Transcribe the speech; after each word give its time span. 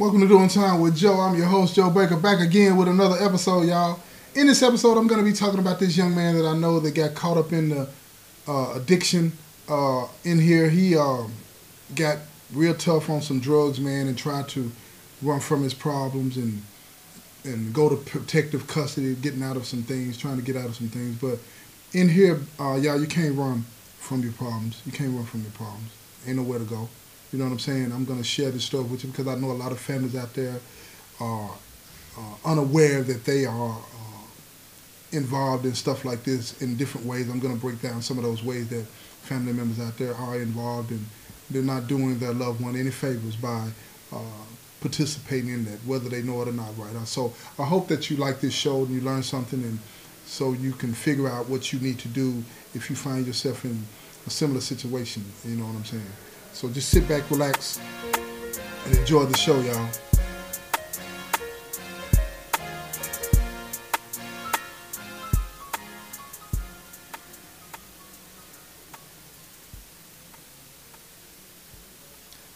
Welcome 0.00 0.20
to 0.20 0.28
Doing 0.28 0.48
Time 0.48 0.80
with 0.80 0.96
Joe. 0.96 1.20
I'm 1.20 1.36
your 1.36 1.44
host, 1.44 1.74
Joe 1.74 1.90
Baker, 1.90 2.16
back 2.16 2.40
again 2.40 2.78
with 2.78 2.88
another 2.88 3.22
episode, 3.22 3.68
y'all. 3.68 4.00
In 4.34 4.46
this 4.46 4.62
episode, 4.62 4.96
I'm 4.96 5.06
going 5.06 5.22
to 5.22 5.30
be 5.30 5.36
talking 5.36 5.58
about 5.58 5.78
this 5.78 5.94
young 5.94 6.14
man 6.14 6.36
that 6.36 6.46
I 6.46 6.56
know 6.56 6.80
that 6.80 6.94
got 6.94 7.14
caught 7.14 7.36
up 7.36 7.52
in 7.52 7.68
the 7.68 7.86
uh, 8.48 8.72
addiction. 8.76 9.30
Uh, 9.68 10.06
in 10.24 10.38
here, 10.38 10.70
he 10.70 10.96
um, 10.96 11.34
got 11.94 12.16
real 12.54 12.72
tough 12.72 13.10
on 13.10 13.20
some 13.20 13.40
drugs, 13.40 13.78
man, 13.78 14.06
and 14.06 14.16
tried 14.16 14.48
to 14.48 14.72
run 15.20 15.38
from 15.38 15.62
his 15.62 15.74
problems 15.74 16.38
and 16.38 16.62
and 17.44 17.74
go 17.74 17.90
to 17.90 17.96
protective 17.96 18.66
custody, 18.66 19.14
getting 19.16 19.42
out 19.42 19.58
of 19.58 19.66
some 19.66 19.82
things, 19.82 20.16
trying 20.16 20.38
to 20.38 20.42
get 20.42 20.56
out 20.56 20.64
of 20.64 20.76
some 20.76 20.88
things. 20.88 21.20
But 21.20 21.40
in 21.92 22.08
here, 22.08 22.40
uh, 22.58 22.76
y'all, 22.76 22.98
you 22.98 23.06
can't 23.06 23.36
run 23.36 23.66
from 23.98 24.22
your 24.22 24.32
problems. 24.32 24.80
You 24.86 24.92
can't 24.92 25.14
run 25.14 25.26
from 25.26 25.42
your 25.42 25.50
problems. 25.50 25.90
Ain't 26.26 26.38
nowhere 26.38 26.58
to 26.58 26.64
go. 26.64 26.88
You 27.32 27.38
know 27.38 27.44
what 27.44 27.52
I'm 27.52 27.58
saying? 27.58 27.92
I'm 27.92 28.04
going 28.04 28.18
to 28.18 28.24
share 28.24 28.50
this 28.50 28.64
story 28.64 28.84
with 28.84 29.04
you 29.04 29.10
because 29.10 29.28
I 29.28 29.36
know 29.36 29.52
a 29.52 29.52
lot 29.52 29.72
of 29.72 29.78
families 29.78 30.16
out 30.16 30.34
there 30.34 30.56
are 31.20 31.50
uh, 32.18 32.34
unaware 32.44 33.02
that 33.02 33.24
they 33.24 33.46
are 33.46 33.70
uh, 33.78 34.26
involved 35.12 35.64
in 35.64 35.74
stuff 35.74 36.04
like 36.04 36.24
this 36.24 36.60
in 36.60 36.76
different 36.76 37.06
ways. 37.06 37.28
I'm 37.28 37.38
going 37.38 37.54
to 37.54 37.60
break 37.60 37.80
down 37.80 38.02
some 38.02 38.18
of 38.18 38.24
those 38.24 38.42
ways 38.42 38.68
that 38.70 38.84
family 39.22 39.52
members 39.52 39.78
out 39.84 39.96
there 39.96 40.14
are 40.14 40.36
involved 40.40 40.90
and 40.90 41.04
they're 41.50 41.62
not 41.62 41.86
doing 41.86 42.18
their 42.18 42.32
loved 42.32 42.60
one 42.60 42.76
any 42.76 42.90
favors 42.90 43.36
by 43.36 43.68
uh, 44.12 44.18
participating 44.80 45.50
in 45.50 45.64
that, 45.66 45.78
whether 45.86 46.08
they 46.08 46.22
know 46.22 46.42
it 46.42 46.48
or 46.48 46.52
not, 46.52 46.76
right? 46.78 47.06
So 47.06 47.32
I 47.58 47.64
hope 47.64 47.88
that 47.88 48.10
you 48.10 48.16
like 48.16 48.40
this 48.40 48.54
show 48.54 48.84
and 48.84 48.90
you 48.90 49.00
learn 49.02 49.22
something 49.22 49.62
and 49.62 49.78
so 50.26 50.52
you 50.52 50.72
can 50.72 50.94
figure 50.94 51.28
out 51.28 51.48
what 51.48 51.72
you 51.72 51.80
need 51.80 51.98
to 52.00 52.08
do 52.08 52.42
if 52.74 52.88
you 52.88 52.96
find 52.96 53.26
yourself 53.26 53.64
in 53.64 53.84
a 54.26 54.30
similar 54.30 54.60
situation. 54.60 55.24
You 55.44 55.56
know 55.56 55.64
what 55.64 55.76
I'm 55.76 55.84
saying? 55.84 56.02
So 56.52 56.68
just 56.68 56.90
sit 56.90 57.08
back, 57.08 57.30
relax, 57.30 57.80
and 58.84 58.96
enjoy 58.96 59.24
the 59.24 59.36
show, 59.36 59.58
y'all. 59.60 59.88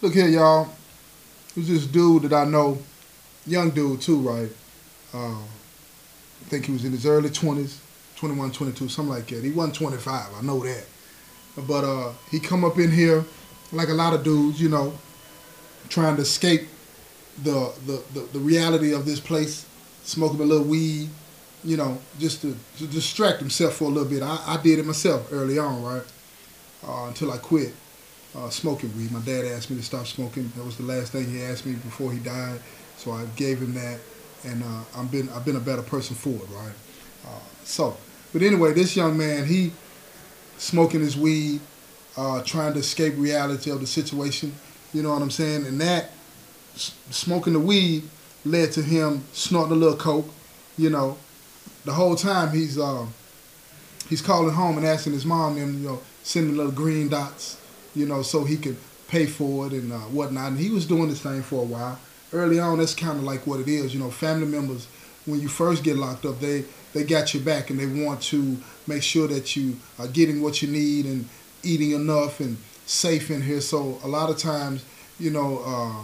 Look 0.03 0.13
here, 0.13 0.29
y'all. 0.29 0.69
There's 1.55 1.69
this 1.69 1.87
dude 1.87 2.25
that 2.25 2.33
I 2.35 2.45
know, 2.45 2.77
young 3.47 3.71
dude 3.71 4.03
too, 4.03 4.19
right? 4.19 4.51
Uh, 5.15 5.39
I 5.39 6.45
think 6.51 6.67
he 6.67 6.73
was 6.73 6.85
in 6.85 6.93
his 6.93 7.07
early 7.07 7.31
20s, 7.31 7.79
21, 8.17 8.51
22, 8.53 8.89
something 8.91 9.15
like 9.15 9.27
that. 9.29 9.43
He 9.43 9.51
wasn't 9.51 9.77
25, 9.77 10.35
I 10.37 10.43
know 10.43 10.63
that. 10.63 10.85
But 11.57 11.85
uh, 11.85 12.13
he 12.31 12.39
come 12.39 12.67
up 12.67 12.79
in 12.79 12.91
here 12.91 13.25
like 13.75 13.89
a 13.89 13.95
lot 13.95 14.15
of 14.15 14.23
dudes, 14.23 14.61
you 14.61 14.69
know, 14.69 14.93
trying 15.89 16.17
to 16.17 16.23
escape 16.23 16.69
the 17.43 17.73
the, 17.87 18.03
the, 18.13 18.21
the 18.33 18.39
reality 18.39 18.93
of 18.93 19.05
this 19.05 19.21
place, 19.21 19.67
smoking 20.03 20.41
a 20.41 20.45
little 20.45 20.67
weed, 20.67 21.09
you 21.65 21.77
know, 21.77 21.99
just 22.19 22.43
to, 22.43 22.57
to 22.79 22.87
distract 22.87 23.41
himself 23.41 23.75
for 23.75 23.85
a 23.85 23.89
little 23.89 24.09
bit. 24.09 24.23
I, 24.23 24.39
I 24.47 24.63
did 24.63 24.79
it 24.79 24.87
myself 24.87 25.33
early 25.33 25.59
on, 25.59 25.83
right? 25.83 26.05
Uh, 26.87 27.07
until 27.09 27.33
I 27.33 27.39
quit 27.39 27.75
uh, 28.37 28.51
smoking 28.51 28.95
weed. 28.97 29.11
My 29.11 29.21
dad 29.21 29.45
asked 29.47 29.71
me 29.71 29.77
to 29.77 29.83
stop 29.83 30.07
smoking. 30.07 30.51
That 30.57 30.65
was 30.65 30.77
the 30.77 30.83
last 30.85 31.13
thing 31.13 31.31
he 31.31 31.43
asked 31.43 31.67
me 31.67 31.75
before 31.75 32.13
he 32.13 32.19
died. 32.19 32.61
So 32.97 33.13
I 33.13 33.25
gave 33.37 33.59
him 33.59 33.75
that, 33.75 33.99
and 34.45 34.63
uh, 34.63 34.83
I've 34.97 35.11
been 35.11 35.29
I've 35.31 35.45
been 35.45 35.57
a 35.57 35.61
better 35.61 35.83
person 35.83 36.15
for 36.17 36.31
it, 36.31 36.49
right? 36.55 36.75
Uh, 37.27 37.41
so, 37.65 37.97
but 38.33 38.43
anyway, 38.43 38.73
this 38.73 38.97
young 38.97 39.17
man, 39.17 39.47
he 39.47 39.73
smoking 40.59 41.01
his 41.01 41.17
weed, 41.17 41.61
uh, 42.17 42.43
trying 42.43 42.73
to 42.75 42.81
escape 42.81 43.15
reality 43.17 43.71
of 43.71 43.81
the 43.81 43.87
situation. 43.87 44.55
You 44.93 45.03
know 45.03 45.13
what 45.13 45.23
I'm 45.23 45.31
saying? 45.31 45.67
And 45.67 45.81
that 45.81 46.11
smoking 46.77 47.53
the 47.53 47.61
weed 47.61 48.05
led 48.45 48.73
to 48.73 48.83
him 48.83 49.25
snorting 49.33 49.73
a 49.73 49.77
little 49.77 49.97
coke. 49.97 50.29
You 50.77 50.91
know, 50.91 51.19
the 51.85 51.93
whole 51.93 52.17
time 52.17 52.53
he's 52.53 52.79
uh, 52.79 53.07
he's 54.09 54.23
calling 54.23 54.55
home 54.55 54.77
and 54.77 54.87
asking 54.87 55.13
his 55.13 55.25
mom 55.25 55.57
and 55.57 55.81
you 55.81 55.89
know 55.89 56.01
sending 56.23 56.57
little 56.57 56.73
green 56.73 57.09
dots. 57.09 57.61
You 57.95 58.07
know, 58.07 58.23
so 58.23 58.45
he 58.45 58.57
could 58.57 58.77
pay 59.09 59.27
for 59.27 59.67
it 59.67 59.73
and 59.73 59.93
uh, 59.93 59.99
whatnot. 59.99 60.53
And 60.53 60.59
he 60.59 60.71
was 60.71 60.87
doing 60.87 61.09
this 61.09 61.21
thing 61.23 61.43
for 61.43 61.63
a 61.63 61.67
while. 61.67 61.99
Early 62.33 62.59
on, 62.59 62.79
that's 62.79 62.95
kind 62.95 63.19
of 63.19 63.25
like 63.25 63.47
what 63.47 63.61
it 63.61 63.69
is. 63.69 63.95
You 63.95 64.01
know, 64.01 64.11
family 64.11 64.47
members 64.47 64.89
when 65.27 65.41
you 65.41 65.49
first 65.49 65.83
get 65.83 65.97
locked 65.97 66.25
up, 66.27 66.41
they 66.41 66.65
they 66.93 67.05
got 67.05 67.35
your 67.35 67.43
back 67.43 67.71
and 67.71 67.79
they 67.79 67.87
want 67.87 68.23
to 68.23 68.59
make 68.87 69.03
sure 69.03 69.27
that 69.29 69.57
you 69.57 69.77
are 69.99 70.07
getting 70.07 70.43
what 70.43 70.63
you 70.63 70.69
need 70.69 71.07
and 71.07 71.29
eating 71.65 71.93
enough 71.93 72.41
and 72.41 72.57
safe 72.87 73.31
in 73.31 73.43
here. 73.43 73.61
So 73.61 73.99
a 74.03 74.09
lot 74.09 74.31
of 74.31 74.39
times, 74.39 74.85
you 75.19 75.31
know, 75.31 75.63
uh, 75.65 76.03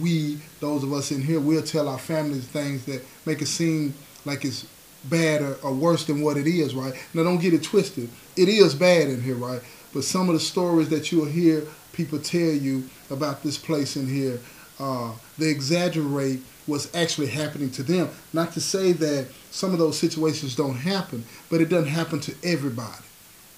we, 0.00 0.38
those 0.60 0.82
of 0.82 0.92
us 0.92 1.12
in 1.12 1.22
here, 1.22 1.40
we'll 1.40 1.62
tell 1.62 1.88
our 1.88 1.98
families 1.98 2.46
things 2.46 2.84
that 2.86 3.04
make 3.24 3.42
it 3.42 3.46
seem 3.46 3.94
like 4.24 4.44
it's 4.44 4.66
bad 5.04 5.42
or, 5.42 5.54
or, 5.62 5.72
worse 5.72 6.04
than 6.04 6.20
what 6.20 6.36
it 6.36 6.46
is, 6.46 6.74
right? 6.74 6.92
Now, 7.14 7.22
don't 7.22 7.40
get 7.40 7.54
it 7.54 7.62
twisted. 7.62 8.10
It 8.36 8.48
is 8.48 8.74
bad 8.74 9.08
in 9.08 9.22
here, 9.22 9.36
right? 9.36 9.60
But 9.94 10.04
some 10.04 10.28
of 10.28 10.34
the 10.34 10.40
stories 10.40 10.88
that 10.88 11.12
you'll 11.12 11.26
hear 11.26 11.62
people 11.92 12.18
tell 12.18 12.40
you 12.40 12.88
about 13.10 13.42
this 13.42 13.56
place 13.56 13.96
in 13.96 14.08
here, 14.08 14.40
uh, 14.80 15.12
they 15.38 15.48
exaggerate 15.48 16.40
what's 16.66 16.92
actually 16.94 17.28
happening 17.28 17.70
to 17.70 17.82
them. 17.82 18.10
Not 18.32 18.52
to 18.52 18.60
say 18.60 18.92
that 18.92 19.28
some 19.50 19.72
of 19.72 19.78
those 19.78 19.98
situations 19.98 20.56
don't 20.56 20.74
happen, 20.74 21.24
but 21.48 21.60
it 21.60 21.68
doesn't 21.68 21.88
happen 21.88 22.20
to 22.20 22.34
everybody. 22.42 23.05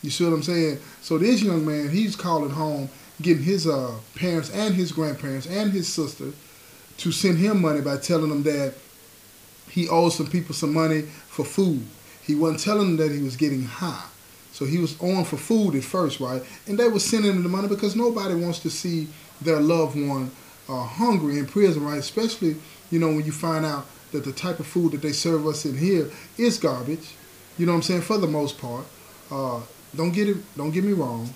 You 0.02 0.10
see 0.10 0.24
what 0.24 0.32
I'm 0.32 0.42
saying? 0.42 0.78
So 1.02 1.18
this 1.18 1.42
young 1.42 1.66
man, 1.66 1.90
he's 1.90 2.14
calling 2.14 2.50
home, 2.50 2.88
getting 3.20 3.42
his 3.42 3.66
uh, 3.66 3.94
parents 4.14 4.50
and 4.50 4.74
his 4.74 4.92
grandparents 4.92 5.46
and 5.46 5.72
his 5.72 5.92
sister 5.92 6.32
to 6.98 7.12
send 7.12 7.38
him 7.38 7.60
money 7.60 7.80
by 7.80 7.96
telling 7.96 8.28
them 8.28 8.42
that 8.44 8.74
he 9.70 9.88
owes 9.88 10.16
some 10.16 10.26
people 10.26 10.54
some 10.54 10.72
money 10.72 11.02
for 11.02 11.44
food. 11.44 11.84
He 12.22 12.34
wasn't 12.34 12.60
telling 12.60 12.96
them 12.96 13.08
that 13.08 13.14
he 13.14 13.22
was 13.22 13.36
getting 13.36 13.64
high. 13.64 14.06
So 14.52 14.64
he 14.64 14.78
was 14.78 15.00
on 15.00 15.24
for 15.24 15.36
food 15.36 15.74
at 15.74 15.84
first, 15.84 16.20
right? 16.20 16.42
And 16.66 16.78
they 16.78 16.88
were 16.88 16.98
sending 16.98 17.30
him 17.30 17.42
the 17.42 17.48
money 17.48 17.68
because 17.68 17.94
nobody 17.94 18.34
wants 18.34 18.58
to 18.60 18.70
see 18.70 19.08
their 19.40 19.60
loved 19.60 19.96
one 19.96 20.30
uh, 20.68 20.84
hungry 20.84 21.38
in 21.38 21.46
prison, 21.46 21.84
right? 21.84 21.98
Especially, 21.98 22.56
you 22.90 22.98
know, 22.98 23.08
when 23.08 23.24
you 23.24 23.32
find 23.32 23.64
out 23.64 23.86
that 24.12 24.24
the 24.24 24.32
type 24.32 24.58
of 24.58 24.66
food 24.66 24.92
that 24.92 25.02
they 25.02 25.12
serve 25.12 25.46
us 25.46 25.64
in 25.64 25.76
here 25.76 26.10
is 26.36 26.58
garbage. 26.58 27.14
You 27.56 27.66
know 27.66 27.72
what 27.72 27.76
I'm 27.76 27.82
saying? 27.82 28.02
For 28.02 28.18
the 28.18 28.26
most 28.26 28.58
part. 28.58 28.84
Uh, 29.30 29.60
don't 29.94 30.12
get 30.12 30.28
it. 30.28 30.36
Don't 30.56 30.70
get 30.70 30.84
me 30.84 30.92
wrong. 30.92 31.32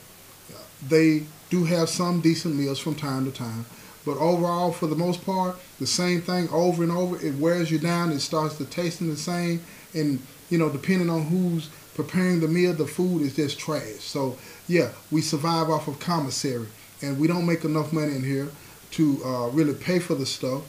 They 0.88 1.24
do 1.50 1.64
have 1.64 1.88
some 1.88 2.20
decent 2.20 2.56
meals 2.56 2.78
from 2.78 2.94
time 2.94 3.24
to 3.24 3.30
time, 3.30 3.66
but 4.04 4.16
overall, 4.16 4.72
for 4.72 4.86
the 4.86 4.96
most 4.96 5.24
part, 5.24 5.56
the 5.78 5.86
same 5.86 6.20
thing 6.20 6.48
over 6.50 6.82
and 6.82 6.90
over. 6.90 7.24
It 7.24 7.36
wears 7.36 7.70
you 7.70 7.78
down. 7.78 8.10
It 8.10 8.20
starts 8.20 8.56
to 8.58 8.64
tasting 8.64 9.08
the 9.08 9.16
same, 9.16 9.62
and 9.94 10.18
you 10.50 10.58
know, 10.58 10.68
depending 10.68 11.08
on 11.08 11.22
who's 11.22 11.68
preparing 11.94 12.40
the 12.40 12.48
meal, 12.48 12.72
the 12.72 12.86
food 12.86 13.22
is 13.22 13.36
just 13.36 13.58
trash. 13.58 14.00
So 14.00 14.36
yeah, 14.68 14.90
we 15.10 15.20
survive 15.20 15.70
off 15.70 15.88
of 15.88 16.00
commissary, 16.00 16.66
and 17.00 17.18
we 17.18 17.28
don't 17.28 17.46
make 17.46 17.64
enough 17.64 17.92
money 17.92 18.14
in 18.16 18.24
here 18.24 18.48
to 18.92 19.24
uh, 19.24 19.48
really 19.48 19.74
pay 19.74 19.98
for 19.98 20.14
the 20.14 20.26
stuff 20.26 20.62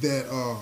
that 0.00 0.26
uh, 0.30 0.58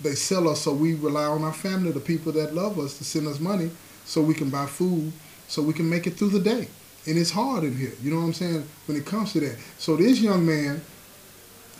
they 0.00 0.14
sell 0.14 0.48
us. 0.48 0.62
So 0.62 0.72
we 0.72 0.94
rely 0.94 1.24
on 1.24 1.44
our 1.44 1.52
family, 1.52 1.92
the 1.92 2.00
people 2.00 2.32
that 2.32 2.54
love 2.54 2.78
us, 2.78 2.98
to 2.98 3.04
send 3.04 3.28
us 3.28 3.40
money 3.40 3.70
so 4.04 4.22
we 4.22 4.34
can 4.34 4.48
buy 4.48 4.66
food 4.66 5.12
so 5.48 5.62
we 5.62 5.72
can 5.72 5.90
make 5.90 6.06
it 6.06 6.12
through 6.12 6.30
the 6.30 6.40
day. 6.40 6.68
And 7.06 7.18
it's 7.18 7.30
hard 7.30 7.64
in 7.64 7.76
here, 7.76 7.92
you 8.02 8.10
know 8.10 8.18
what 8.18 8.26
I'm 8.26 8.32
saying, 8.34 8.68
when 8.86 8.96
it 8.96 9.06
comes 9.06 9.32
to 9.32 9.40
that. 9.40 9.58
So 9.78 9.96
this 9.96 10.20
young 10.20 10.46
man, 10.46 10.82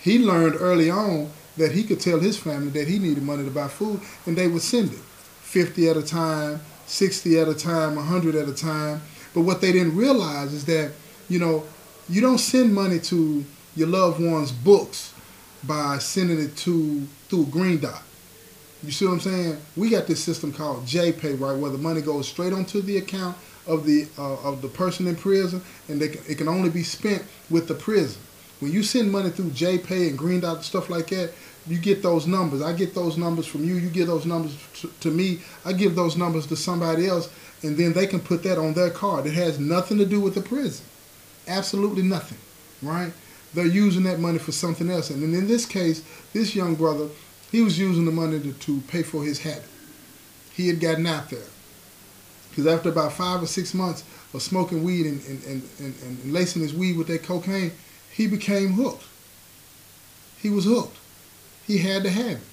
he 0.01 0.19
learned 0.19 0.57
early 0.59 0.91
on 0.91 1.31
that 1.57 1.73
he 1.73 1.85
could 1.85 2.01
tell 2.01 2.19
his 2.19 2.39
family 2.39 2.71
that 2.71 2.89
he 2.89 2.99
needed 2.99 3.23
money 3.23 3.45
to 3.45 3.51
buy 3.51 3.69
food, 3.69 4.01
and 4.27 4.37
they 4.37 4.49
would 4.49 4.63
send 4.63 4.93
it 4.93 4.99
50 4.99 5.89
at 5.89 5.97
a 5.97 6.03
time, 6.03 6.61
60 6.87 7.39
at 7.39 7.49
a 7.49 7.55
time, 7.55 7.97
100 7.97 8.35
at 8.35 8.49
a 8.49 8.55
time. 8.55 9.03
But 9.35 9.43
what 9.43 9.61
they 9.61 9.73
didn't 9.73 9.97
realize 9.97 10.53
is 10.53 10.65
that, 10.65 10.93
you 11.29 11.39
know, 11.39 11.65
you 12.09 12.21
don't 12.21 12.39
send 12.39 12.75
money 12.75 12.99
to 13.01 13.45
your 13.77 13.89
loved 13.89 14.25
one's 14.25 14.51
books 14.51 15.13
by 15.65 15.99
sending 15.99 16.41
it 16.41 16.57
to 16.59 17.07
through 17.29 17.47
Green 17.47 17.79
Dot. 17.79 18.03
You 18.83 18.93
see 18.93 19.07
what 19.07 19.13
I'm 19.13 19.21
saying? 19.21 19.59
We 19.77 19.91
got 19.91 20.07
this 20.07 20.23
system 20.23 20.53
called 20.53 20.85
JPay, 20.85 21.41
right, 21.41 21.57
where 21.57 21.71
the 21.71 21.79
money 21.79 22.01
goes 22.01 22.29
straight 22.29 22.53
onto 22.53 22.81
the 22.81 22.99
account 22.99 23.37
of 23.67 23.85
the 23.85 24.07
uh, 24.17 24.37
of 24.43 24.63
the 24.63 24.69
person 24.69 25.07
in 25.07 25.17
prison, 25.17 25.61
and 25.89 26.01
they 26.01 26.09
can, 26.09 26.23
it 26.29 26.39
can 26.39 26.49
only 26.49 26.71
be 26.71 26.83
spent 26.83 27.25
with 27.51 27.67
the 27.69 27.75
prison. 27.75 28.21
When 28.61 28.73
you 28.73 28.83
send 28.83 29.11
money 29.11 29.31
through 29.31 29.51
JPay 29.51 30.09
and 30.09 30.19
Green 30.19 30.41
Dot 30.41 30.65
stuff 30.65 30.91
like 30.91 31.09
that, 31.09 31.33
you 31.67 31.79
get 31.79 32.03
those 32.03 32.27
numbers. 32.27 32.63
I 32.63 32.73
get 32.73 32.95
those 32.95 33.17
numbers 33.17 33.47
from 33.47 33.65
you. 33.65 33.75
You 33.75 33.91
get 33.91 34.07
those 34.07 34.27
numbers 34.27 34.57
to, 34.81 34.91
to 35.01 35.11
me. 35.11 35.41
I 35.65 35.73
give 35.73 35.95
those 35.95 36.17
numbers 36.17 36.47
to 36.47 36.57
somebody 36.57 37.07
else, 37.07 37.29
and 37.63 37.77
then 37.77 37.93
they 37.93 38.07
can 38.07 38.21
put 38.21 38.43
that 38.45 38.59
on 38.59 38.75
their 38.75 38.91
card. 38.91 39.27
It 39.27 39.35
has 39.35 39.59
nothing 39.59 39.99
to 39.99 40.07
do 40.07 40.21
with 40.21 40.35
the 40.35 40.41
prison. 40.41 40.87
Absolutely 41.47 42.03
nothing, 42.03 42.39
right? 42.83 43.13
They're 43.55 43.67
using 43.67 44.05
that 44.05 44.19
money 44.19 44.39
for 44.39 44.53
something 44.53 44.91
else. 44.91 45.11
And 45.11 45.23
in 45.23 45.47
this 45.47 45.67
case, 45.67 46.03
this 46.33 46.55
young 46.55 46.75
brother, 46.75 47.09
he 47.51 47.63
was 47.63 47.79
using 47.79 48.05
the 48.05 48.13
money 48.13 48.41
to, 48.41 48.53
to 48.53 48.81
pay 48.83 49.03
for 49.03 49.25
his 49.25 49.41
habit. 49.41 49.69
He 50.53 50.69
had 50.69 50.81
gotten 50.81 51.07
out 51.07 51.31
there. 51.31 51.47
Because 52.51 52.67
after 52.67 52.89
about 52.89 53.13
five 53.13 53.43
or 53.43 53.47
six 53.47 53.73
months 53.73 54.05
of 54.35 54.43
smoking 54.43 54.83
weed 54.83 55.07
and, 55.07 55.25
and, 55.27 55.45
and, 55.45 55.63
and, 55.79 55.95
and 56.03 56.33
lacing 56.33 56.63
his 56.63 56.75
weed 56.75 56.97
with 56.97 57.07
that 57.07 57.23
cocaine, 57.23 57.73
he 58.13 58.27
became 58.27 58.73
hooked. 58.73 59.05
He 60.39 60.51
was 60.51 60.65
hooked. 60.65 60.97
he 61.67 61.79
had 61.79 62.03
to 62.03 62.11
have 62.11 62.33
it. 62.33 62.47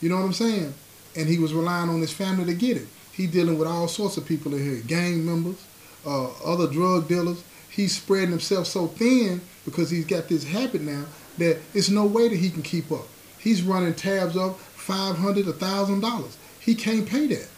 You 0.00 0.08
know 0.08 0.16
what 0.16 0.24
I'm 0.24 0.32
saying? 0.32 0.74
And 1.16 1.28
he 1.28 1.38
was 1.38 1.54
relying 1.54 1.88
on 1.88 2.00
his 2.00 2.12
family 2.12 2.44
to 2.46 2.54
get 2.54 2.76
it. 2.76 2.88
He 3.12 3.26
dealing 3.26 3.58
with 3.58 3.68
all 3.68 3.88
sorts 3.88 4.16
of 4.16 4.26
people 4.26 4.52
in 4.54 4.62
here, 4.62 4.82
gang 4.86 5.24
members, 5.24 5.64
uh, 6.04 6.28
other 6.44 6.66
drug 6.66 7.08
dealers. 7.08 7.42
He's 7.70 7.96
spreading 7.96 8.30
himself 8.30 8.66
so 8.66 8.86
thin 8.88 9.40
because 9.64 9.90
he's 9.90 10.06
got 10.06 10.28
this 10.28 10.44
habit 10.44 10.82
now 10.82 11.04
that 11.38 11.58
it's 11.74 11.88
no 11.88 12.06
way 12.06 12.28
that 12.28 12.36
he 12.36 12.50
can 12.50 12.62
keep 12.62 12.90
up. 12.92 13.06
He's 13.38 13.62
running 13.62 13.94
tabs 13.94 14.36
up 14.36 14.58
five 14.58 15.16
hundred, 15.16 15.48
a 15.48 15.52
thousand 15.52 16.00
dollars. 16.00 16.36
He 16.60 16.74
can't 16.74 17.08
pay 17.08 17.26
that. 17.28 17.48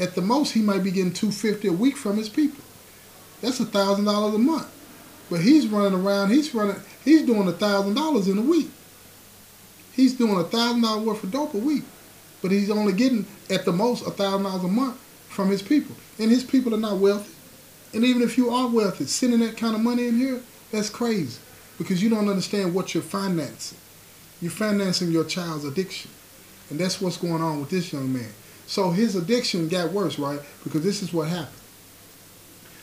At 0.00 0.14
the 0.14 0.22
most, 0.22 0.52
he 0.52 0.60
might 0.60 0.82
be 0.82 0.90
getting 0.90 1.12
two 1.12 1.30
fifty 1.30 1.68
a 1.68 1.72
week 1.72 1.96
from 1.96 2.16
his 2.16 2.28
people. 2.28 2.64
That's 3.40 3.60
a 3.60 3.64
thousand 3.64 4.04
dollars 4.04 4.34
a 4.34 4.38
month. 4.38 4.68
But 5.30 5.40
he's 5.40 5.66
running 5.66 5.98
around. 5.98 6.30
He's 6.30 6.54
running. 6.54 6.76
He's 7.04 7.22
doing 7.22 7.48
a 7.48 7.52
thousand 7.52 7.94
dollars 7.94 8.28
in 8.28 8.38
a 8.38 8.42
week. 8.42 8.70
He's 9.92 10.14
doing 10.14 10.38
a 10.38 10.44
thousand 10.44 10.82
dollars 10.82 11.04
worth 11.04 11.24
of 11.24 11.30
dope 11.30 11.54
a 11.54 11.58
week, 11.58 11.84
but 12.40 12.50
he's 12.50 12.70
only 12.70 12.92
getting 12.92 13.26
at 13.50 13.64
the 13.64 13.72
most 13.72 14.06
a 14.06 14.10
thousand 14.10 14.44
dollars 14.44 14.64
a 14.64 14.68
month 14.68 14.96
from 15.28 15.50
his 15.50 15.62
people, 15.62 15.96
and 16.18 16.30
his 16.30 16.44
people 16.44 16.74
are 16.74 16.78
not 16.78 16.98
wealthy. 16.98 17.32
And 17.94 18.04
even 18.04 18.22
if 18.22 18.38
you 18.38 18.50
are 18.50 18.68
wealthy, 18.68 19.04
sending 19.04 19.40
that 19.40 19.56
kind 19.56 19.74
of 19.74 19.82
money 19.82 20.06
in 20.06 20.16
here, 20.16 20.40
that's 20.70 20.88
crazy 20.88 21.38
because 21.76 22.02
you 22.02 22.08
don't 22.08 22.28
understand 22.28 22.74
what 22.74 22.94
you're 22.94 23.02
financing. 23.02 23.78
You're 24.42 24.50
financing 24.50 25.12
your 25.12 25.24
child's 25.24 25.64
addiction, 25.64 26.10
and 26.68 26.78
that's 26.78 27.00
what's 27.00 27.16
going 27.16 27.40
on 27.40 27.60
with 27.60 27.70
this 27.70 27.92
young 27.92 28.12
man. 28.12 28.32
So 28.66 28.90
his 28.90 29.14
addiction 29.14 29.68
got 29.68 29.92
worse, 29.92 30.18
right? 30.18 30.40
Because 30.64 30.82
this 30.82 31.00
is 31.00 31.12
what 31.12 31.28
happened. 31.28 31.62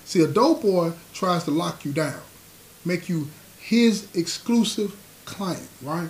See, 0.05 0.23
a 0.23 0.27
dope 0.27 0.61
boy 0.61 0.93
tries 1.13 1.43
to 1.43 1.51
lock 1.51 1.83
you 1.83 1.91
down, 1.91 2.21
make 2.85 3.09
you 3.09 3.27
his 3.59 4.07
exclusive 4.15 4.95
client, 5.25 5.67
right? 5.81 6.09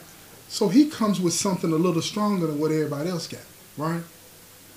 So 0.49 0.69
he 0.69 0.87
comes 0.87 1.19
with 1.19 1.33
something 1.33 1.71
a 1.71 1.75
little 1.75 2.01
stronger 2.01 2.45
than 2.45 2.59
what 2.59 2.71
everybody 2.71 3.09
else 3.09 3.27
got, 3.27 3.41
right? 3.75 4.03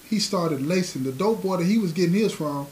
He 0.08 0.18
started 0.18 0.62
lacing 0.62 1.04
the 1.04 1.12
dope 1.12 1.42
boy 1.42 1.58
that 1.58 1.66
he 1.66 1.78
was 1.78 1.92
getting 1.92 2.14
his 2.14 2.32
from. 2.32 2.66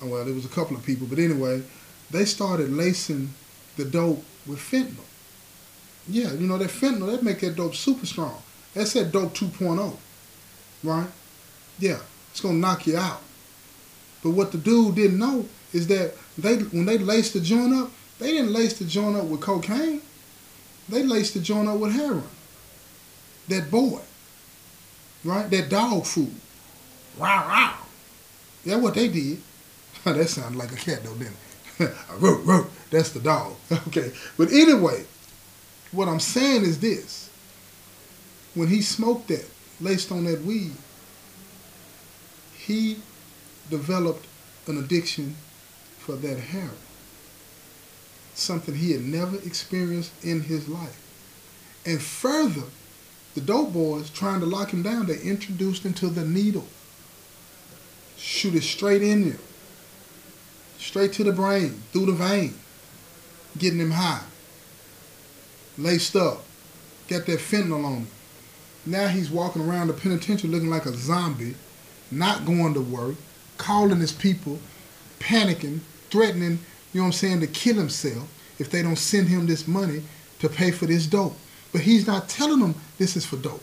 Well, 0.00 0.24
there 0.24 0.34
was 0.34 0.44
a 0.44 0.48
couple 0.48 0.76
of 0.76 0.84
people, 0.84 1.08
but 1.08 1.18
anyway, 1.18 1.62
they 2.10 2.26
started 2.26 2.70
lacing 2.70 3.34
the 3.76 3.84
dope 3.84 4.22
with 4.46 4.60
fentanyl. 4.60 5.04
Yeah, 6.08 6.32
you 6.32 6.46
know 6.46 6.58
that 6.58 6.70
fentanyl 6.70 7.10
that 7.10 7.22
make 7.22 7.40
that 7.40 7.56
dope 7.56 7.74
super 7.74 8.06
strong. 8.06 8.42
That's 8.74 8.92
that 8.94 9.12
dope 9.12 9.34
2.0, 9.34 9.96
right? 10.82 11.08
Yeah, 11.78 12.00
it's 12.30 12.40
gonna 12.40 12.58
knock 12.58 12.86
you 12.86 12.96
out. 12.96 13.22
But 14.22 14.30
what 14.30 14.52
the 14.52 14.58
dude 14.58 14.96
didn't 14.96 15.18
know 15.18 15.46
is 15.72 15.86
that 15.88 16.14
they 16.36 16.56
when 16.56 16.84
they 16.86 16.98
laced 16.98 17.34
the 17.34 17.40
joint 17.40 17.74
up, 17.74 17.90
they 18.18 18.32
didn't 18.32 18.52
lace 18.52 18.78
the 18.78 18.84
joint 18.84 19.16
up 19.16 19.24
with 19.24 19.40
cocaine. 19.40 20.02
They 20.88 21.02
laced 21.02 21.34
the 21.34 21.40
joint 21.40 21.68
up 21.68 21.78
with 21.78 21.92
heroin. 21.92 22.24
That 23.48 23.70
boy, 23.70 24.00
right? 25.24 25.48
That 25.50 25.68
dog 25.68 26.04
food. 26.06 26.34
Wow, 27.18 27.46
wow. 27.48 27.78
That's 28.64 28.80
what 28.80 28.94
they 28.94 29.08
did. 29.08 29.40
that 30.04 30.28
sounded 30.28 30.58
like 30.58 30.72
a 30.72 30.76
cat 30.76 31.02
though, 31.04 31.14
didn't 31.14 31.36
it? 31.36 31.40
That's 32.90 33.10
the 33.10 33.20
dog. 33.20 33.54
Okay. 33.88 34.12
But 34.36 34.52
anyway, 34.52 35.04
what 35.94 36.08
I'm 36.08 36.20
saying 36.20 36.62
is 36.62 36.80
this. 36.80 37.30
When 38.54 38.68
he 38.68 38.82
smoked 38.82 39.28
that, 39.28 39.48
laced 39.80 40.12
on 40.12 40.24
that 40.24 40.42
weed, 40.42 40.72
he 42.56 42.98
developed 43.70 44.26
an 44.66 44.78
addiction 44.78 45.36
for 45.98 46.12
that 46.16 46.38
heroin 46.38 46.76
something 48.34 48.74
he 48.74 48.92
had 48.92 49.02
never 49.02 49.36
experienced 49.38 50.12
in 50.24 50.42
his 50.42 50.68
life. 50.68 51.00
And 51.86 52.00
further, 52.00 52.64
the 53.34 53.40
dope 53.40 53.72
boys 53.72 54.10
trying 54.10 54.40
to 54.40 54.46
lock 54.46 54.72
him 54.72 54.82
down, 54.82 55.06
they 55.06 55.20
introduced 55.20 55.84
him 55.84 55.94
to 55.94 56.08
the 56.08 56.24
needle. 56.24 56.66
Shoot 58.16 58.54
it 58.54 58.62
straight 58.62 59.02
in 59.02 59.30
there. 59.30 59.38
Straight 60.78 61.12
to 61.14 61.24
the 61.24 61.32
brain, 61.32 61.82
through 61.92 62.06
the 62.06 62.12
vein. 62.12 62.54
Getting 63.56 63.80
him 63.80 63.92
high. 63.92 64.22
Laced 65.78 66.16
up. 66.16 66.44
Got 67.08 67.26
that 67.26 67.40
fentanyl 67.40 67.84
on 67.84 67.92
him. 67.92 68.06
Now 68.86 69.08
he's 69.08 69.30
walking 69.30 69.62
around 69.62 69.88
the 69.88 69.94
penitentiary 69.94 70.50
looking 70.50 70.70
like 70.70 70.86
a 70.86 70.94
zombie, 70.94 71.54
not 72.10 72.44
going 72.44 72.74
to 72.74 72.80
work, 72.80 73.16
calling 73.58 74.00
his 74.00 74.12
people, 74.12 74.58
panicking, 75.18 75.80
threatening 76.10 76.58
you 76.94 77.00
know 77.00 77.06
what 77.06 77.08
I'm 77.08 77.12
saying, 77.12 77.40
to 77.40 77.48
kill 77.48 77.74
himself 77.74 78.30
if 78.60 78.70
they 78.70 78.80
don't 78.80 78.96
send 78.96 79.28
him 79.28 79.46
this 79.46 79.66
money 79.66 80.02
to 80.38 80.48
pay 80.48 80.70
for 80.70 80.86
this 80.86 81.06
dope. 81.06 81.36
But 81.72 81.80
he's 81.80 82.06
not 82.06 82.28
telling 82.28 82.60
them 82.60 82.76
this 82.98 83.16
is 83.16 83.26
for 83.26 83.36
dope. 83.36 83.62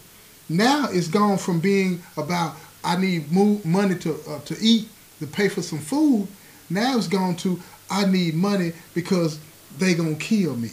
Now 0.50 0.90
it's 0.92 1.08
gone 1.08 1.38
from 1.38 1.62
being 1.62 2.04
about 2.18 2.58
I 2.84 2.98
need 2.98 3.32
money 3.32 3.96
to 4.00 4.20
uh, 4.28 4.40
to 4.40 4.58
eat 4.60 4.90
to 5.20 5.28
pay 5.28 5.48
for 5.48 5.62
some 5.62 5.80
food. 5.80 6.28
Now 6.70 6.98
it's 6.98 7.08
gone 7.08 7.38
to 7.38 7.58
I 7.90 8.06
need 8.06 8.36
money 8.36 8.74
because 8.94 9.40
they 9.78 9.94
gonna 9.94 10.16
kill 10.16 10.58
me. 10.58 10.72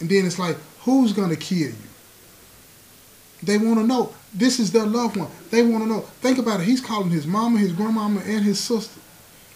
And 0.00 0.08
then 0.08 0.26
it's 0.26 0.38
like, 0.38 0.56
who's 0.80 1.12
gonna 1.12 1.36
kill 1.36 1.68
you? 1.68 1.74
They 3.42 3.58
want 3.58 3.78
to 3.78 3.86
know. 3.86 4.14
This 4.34 4.58
is 4.58 4.72
their 4.72 4.86
loved 4.86 5.16
one. 5.16 5.30
They 5.50 5.62
want 5.62 5.84
to 5.84 5.88
know. 5.88 6.00
Think 6.00 6.38
about 6.38 6.60
it. 6.60 6.64
He's 6.64 6.80
calling 6.80 7.10
his 7.10 7.26
mama, 7.26 7.58
his 7.58 7.72
grandmama, 7.72 8.20
and 8.20 8.44
his 8.44 8.60
sister 8.60 9.00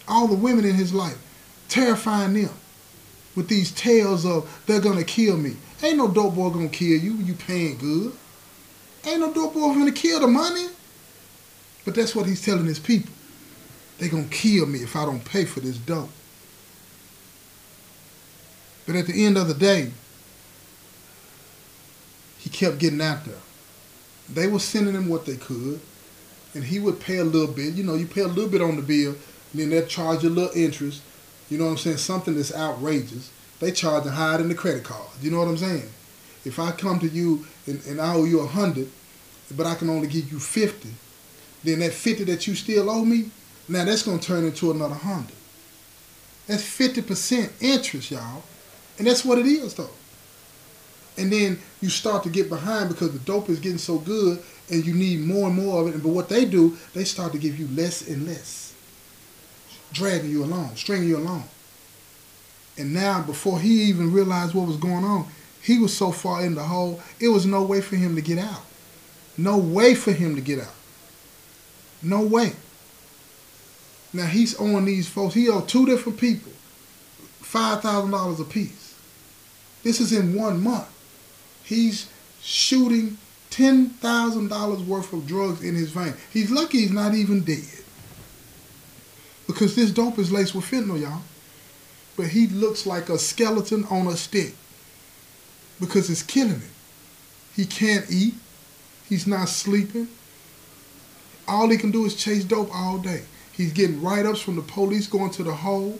all 0.07 0.27
the 0.27 0.35
women 0.35 0.65
in 0.65 0.75
his 0.75 0.93
life, 0.93 1.17
terrifying 1.67 2.33
them 2.33 2.51
with 3.35 3.47
these 3.47 3.71
tales 3.71 4.25
of 4.25 4.63
they're 4.65 4.81
gonna 4.81 5.03
kill 5.03 5.37
me. 5.37 5.55
Ain't 5.83 5.97
no 5.97 6.07
dope 6.07 6.35
boy 6.35 6.49
gonna 6.49 6.69
kill 6.69 6.97
you. 6.97 7.13
You 7.13 7.33
paying 7.33 7.77
good. 7.77 8.13
Ain't 9.05 9.19
no 9.19 9.33
dope 9.33 9.53
boy 9.53 9.73
gonna 9.73 9.91
kill 9.91 10.19
the 10.19 10.27
money. 10.27 10.67
But 11.83 11.95
that's 11.95 12.15
what 12.15 12.25
he's 12.25 12.43
telling 12.43 12.65
his 12.65 12.79
people. 12.79 13.13
They 13.97 14.09
gonna 14.09 14.25
kill 14.25 14.65
me 14.65 14.79
if 14.79 14.95
I 14.95 15.05
don't 15.05 15.23
pay 15.23 15.45
for 15.45 15.59
this 15.59 15.77
dope. 15.77 16.09
But 18.85 18.95
at 18.95 19.07
the 19.07 19.25
end 19.25 19.37
of 19.37 19.47
the 19.47 19.53
day, 19.53 19.91
he 22.45 22.51
kept 22.51 22.77
getting 22.77 23.01
out 23.01 23.25
there. 23.25 23.41
They 24.31 24.45
were 24.45 24.59
sending 24.59 24.93
him 24.93 25.09
what 25.09 25.25
they 25.25 25.35
could, 25.35 25.79
and 26.53 26.63
he 26.63 26.79
would 26.79 26.99
pay 26.99 27.17
a 27.17 27.23
little 27.23 27.51
bit. 27.51 27.73
You 27.73 27.83
know, 27.83 27.95
you 27.95 28.05
pay 28.05 28.21
a 28.21 28.27
little 28.27 28.49
bit 28.49 28.61
on 28.61 28.75
the 28.75 28.83
bill, 28.83 29.15
then 29.51 29.71
they'll 29.71 29.87
charge 29.87 30.21
you 30.21 30.29
a 30.29 30.31
little 30.31 30.55
interest. 30.55 31.01
You 31.49 31.57
know 31.57 31.65
what 31.65 31.71
I'm 31.71 31.77
saying? 31.77 31.97
Something 31.97 32.35
that's 32.35 32.53
outrageous. 32.53 33.31
They 33.59 33.71
charge 33.71 34.05
higher 34.05 34.37
than 34.37 34.49
the 34.49 34.53
credit 34.53 34.83
card. 34.83 35.07
You 35.21 35.31
know 35.31 35.39
what 35.39 35.47
I'm 35.47 35.57
saying? 35.57 35.89
If 36.45 36.59
I 36.59 36.69
come 36.69 36.99
to 36.99 37.07
you 37.07 37.47
and, 37.65 37.83
and 37.87 37.99
I 37.99 38.13
owe 38.13 38.25
you 38.25 38.41
a 38.41 38.45
hundred, 38.45 38.89
but 39.57 39.65
I 39.65 39.73
can 39.73 39.89
only 39.89 40.07
give 40.07 40.31
you 40.31 40.37
fifty, 40.37 40.89
then 41.63 41.79
that 41.79 41.93
fifty 41.93 42.25
that 42.25 42.45
you 42.45 42.53
still 42.53 42.91
owe 42.91 43.03
me, 43.03 43.31
now 43.67 43.85
that's 43.85 44.03
gonna 44.03 44.19
turn 44.19 44.45
into 44.45 44.69
another 44.69 44.93
hundred. 44.93 45.35
That's 46.45 46.61
fifty 46.61 47.01
percent 47.01 47.53
interest, 47.59 48.11
y'all. 48.11 48.43
And 48.99 49.07
that's 49.07 49.25
what 49.25 49.39
it 49.39 49.47
is 49.47 49.73
though. 49.73 49.89
And 51.17 51.31
then 51.31 51.59
you 51.81 51.89
start 51.89 52.23
to 52.23 52.29
get 52.29 52.49
behind 52.49 52.89
because 52.89 53.11
the 53.11 53.19
dope 53.19 53.49
is 53.49 53.59
getting 53.59 53.77
so 53.77 53.97
good 53.99 54.41
and 54.69 54.85
you 54.85 54.93
need 54.93 55.21
more 55.21 55.47
and 55.47 55.55
more 55.55 55.81
of 55.81 55.95
it. 55.95 56.03
But 56.03 56.09
what 56.09 56.29
they 56.29 56.45
do, 56.45 56.77
they 56.93 57.03
start 57.03 57.31
to 57.31 57.37
give 57.37 57.57
you 57.59 57.67
less 57.67 58.07
and 58.07 58.27
less 58.27 58.73
dragging 59.93 60.29
you 60.29 60.43
along, 60.43 60.75
stringing 60.75 61.07
you 61.07 61.17
along. 61.17 61.45
And 62.77 62.93
now, 62.93 63.21
before 63.21 63.59
he 63.59 63.83
even 63.83 64.11
realized 64.11 64.53
what 64.53 64.67
was 64.67 64.75
going 64.75 65.05
on, 65.05 65.27
he 65.61 65.79
was 65.79 65.95
so 65.95 66.11
far 66.11 66.43
in 66.43 66.55
the 66.55 66.63
hole, 66.63 67.01
it 67.19 67.29
was 67.29 67.45
no 67.45 67.63
way 67.63 67.79
for 67.79 67.95
him 67.95 68.15
to 68.15 68.21
get 68.21 68.37
out. 68.37 68.61
No 69.37 69.57
way 69.57 69.95
for 69.95 70.11
him 70.11 70.35
to 70.35 70.41
get 70.41 70.59
out. 70.59 70.75
No 72.01 72.21
way. 72.21 72.53
Now 74.13 74.25
he's 74.25 74.57
on 74.59 74.85
these 74.85 75.07
folks. 75.07 75.33
He 75.33 75.49
owed 75.49 75.67
two 75.67 75.85
different 75.85 76.19
people 76.19 76.51
five 77.41 77.81
thousand 77.81 78.11
dollars 78.11 78.39
a 78.39 78.43
piece. 78.43 78.95
This 79.83 80.01
is 80.01 80.11
in 80.11 80.35
one 80.35 80.61
month. 80.61 80.87
He's 81.65 82.09
shooting 82.41 83.17
ten 83.49 83.89
thousand 83.89 84.49
dollars 84.49 84.81
worth 84.81 85.11
of 85.13 85.27
drugs 85.27 85.63
in 85.63 85.75
his 85.75 85.89
vein. 85.91 86.13
He's 86.31 86.51
lucky 86.51 86.79
he's 86.81 86.91
not 86.91 87.13
even 87.15 87.41
dead. 87.43 87.63
Because 89.47 89.75
this 89.75 89.91
dope 89.91 90.17
is 90.17 90.31
laced 90.31 90.55
with 90.55 90.65
fentanyl, 90.65 91.01
y'all. 91.01 91.21
But 92.17 92.27
he 92.27 92.47
looks 92.47 92.85
like 92.85 93.09
a 93.09 93.17
skeleton 93.17 93.85
on 93.89 94.07
a 94.07 94.15
stick. 94.15 94.55
Because 95.79 96.09
it's 96.09 96.23
killing 96.23 96.59
him. 96.61 96.71
He 97.55 97.65
can't 97.65 98.05
eat. 98.09 98.35
He's 99.07 99.27
not 99.27 99.49
sleeping. 99.49 100.07
All 101.47 101.69
he 101.69 101.77
can 101.77 101.91
do 101.91 102.05
is 102.05 102.15
chase 102.15 102.43
dope 102.43 102.73
all 102.73 102.97
day. 102.97 103.23
He's 103.51 103.71
getting 103.71 104.01
write-ups 104.01 104.41
from 104.41 104.55
the 104.55 104.61
police 104.61 105.07
going 105.07 105.31
to 105.31 105.43
the 105.43 105.53
hole. 105.53 105.99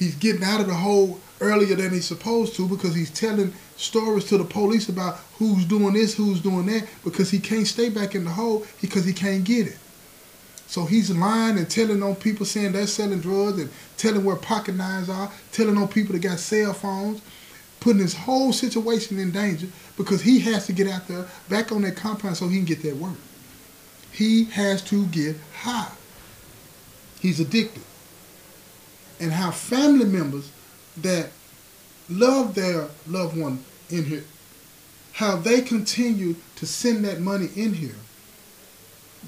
He's 0.00 0.14
getting 0.16 0.42
out 0.42 0.62
of 0.62 0.66
the 0.66 0.74
hole 0.74 1.20
earlier 1.40 1.76
than 1.76 1.90
he's 1.92 2.06
supposed 2.06 2.56
to 2.56 2.66
because 2.66 2.94
he's 2.94 3.10
telling 3.10 3.52
stories 3.76 4.24
to 4.24 4.38
the 4.38 4.44
police 4.44 4.88
about 4.88 5.18
who's 5.34 5.66
doing 5.66 5.92
this, 5.92 6.16
who's 6.16 6.40
doing 6.40 6.66
that, 6.66 6.88
because 7.04 7.30
he 7.30 7.38
can't 7.38 7.66
stay 7.66 7.90
back 7.90 8.14
in 8.14 8.24
the 8.24 8.30
hole 8.30 8.66
because 8.80 9.04
he 9.04 9.12
can't 9.12 9.44
get 9.44 9.66
it. 9.66 9.78
So 10.66 10.86
he's 10.86 11.10
lying 11.10 11.58
and 11.58 11.68
telling 11.68 12.02
on 12.02 12.16
people 12.16 12.46
saying 12.46 12.72
they're 12.72 12.86
selling 12.86 13.20
drugs 13.20 13.58
and 13.60 13.70
telling 13.98 14.24
where 14.24 14.36
pocket 14.36 14.76
knives 14.76 15.10
are, 15.10 15.30
telling 15.52 15.76
on 15.76 15.88
people 15.88 16.14
that 16.14 16.22
got 16.22 16.38
cell 16.38 16.72
phones. 16.72 17.20
putting 17.80 18.02
his 18.02 18.14
whole 18.14 18.52
situation 18.52 19.18
in 19.18 19.30
danger 19.32 19.66
because 19.96 20.22
he 20.22 20.38
has 20.40 20.66
to 20.66 20.72
get 20.72 20.86
out 20.88 21.08
there 21.08 21.26
back 21.48 21.72
on 21.72 21.82
that 21.82 21.96
compound 21.96 22.36
so 22.36 22.46
he 22.46 22.56
can 22.56 22.66
get 22.66 22.82
that 22.82 22.96
work. 22.96 23.16
He 24.12 24.44
has 24.44 24.82
to 24.84 25.06
get 25.06 25.36
high. 25.62 25.90
He's 27.20 27.40
addicted. 27.40 27.82
And 29.20 29.32
how 29.32 29.50
family 29.50 30.06
members 30.06 30.50
that 30.96 31.30
love 32.08 32.54
their 32.54 32.88
loved 33.06 33.36
one 33.38 33.62
in 33.90 34.04
here, 34.06 34.24
how 35.12 35.36
they 35.36 35.60
continue 35.60 36.36
to 36.56 36.66
send 36.66 37.04
that 37.04 37.20
money 37.20 37.48
in 37.54 37.74
here, 37.74 37.96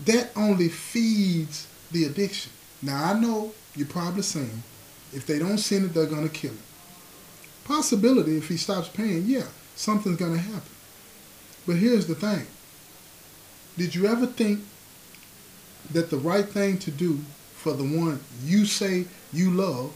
that 0.06 0.30
only 0.34 0.68
feeds 0.68 1.66
the 1.90 2.04
addiction. 2.04 2.50
Now 2.80 3.12
I 3.12 3.20
know 3.20 3.52
you're 3.76 3.86
probably 3.86 4.22
saying, 4.22 4.62
if 5.12 5.26
they 5.26 5.38
don't 5.38 5.58
send 5.58 5.84
it, 5.84 5.94
they're 5.94 6.06
gonna 6.06 6.28
kill 6.28 6.52
it. 6.52 6.58
Possibility 7.64 8.38
if 8.38 8.48
he 8.48 8.56
stops 8.56 8.88
paying, 8.88 9.24
yeah, 9.26 9.46
something's 9.76 10.16
gonna 10.16 10.38
happen. 10.38 10.62
But 11.66 11.76
here's 11.76 12.06
the 12.06 12.14
thing. 12.14 12.46
Did 13.76 13.94
you 13.94 14.06
ever 14.06 14.26
think 14.26 14.60
that 15.92 16.10
the 16.10 16.16
right 16.16 16.48
thing 16.48 16.78
to 16.78 16.90
do 16.90 17.20
for 17.62 17.72
the 17.72 17.84
one 17.84 18.18
you 18.44 18.66
say 18.66 19.04
you 19.32 19.52
love 19.52 19.92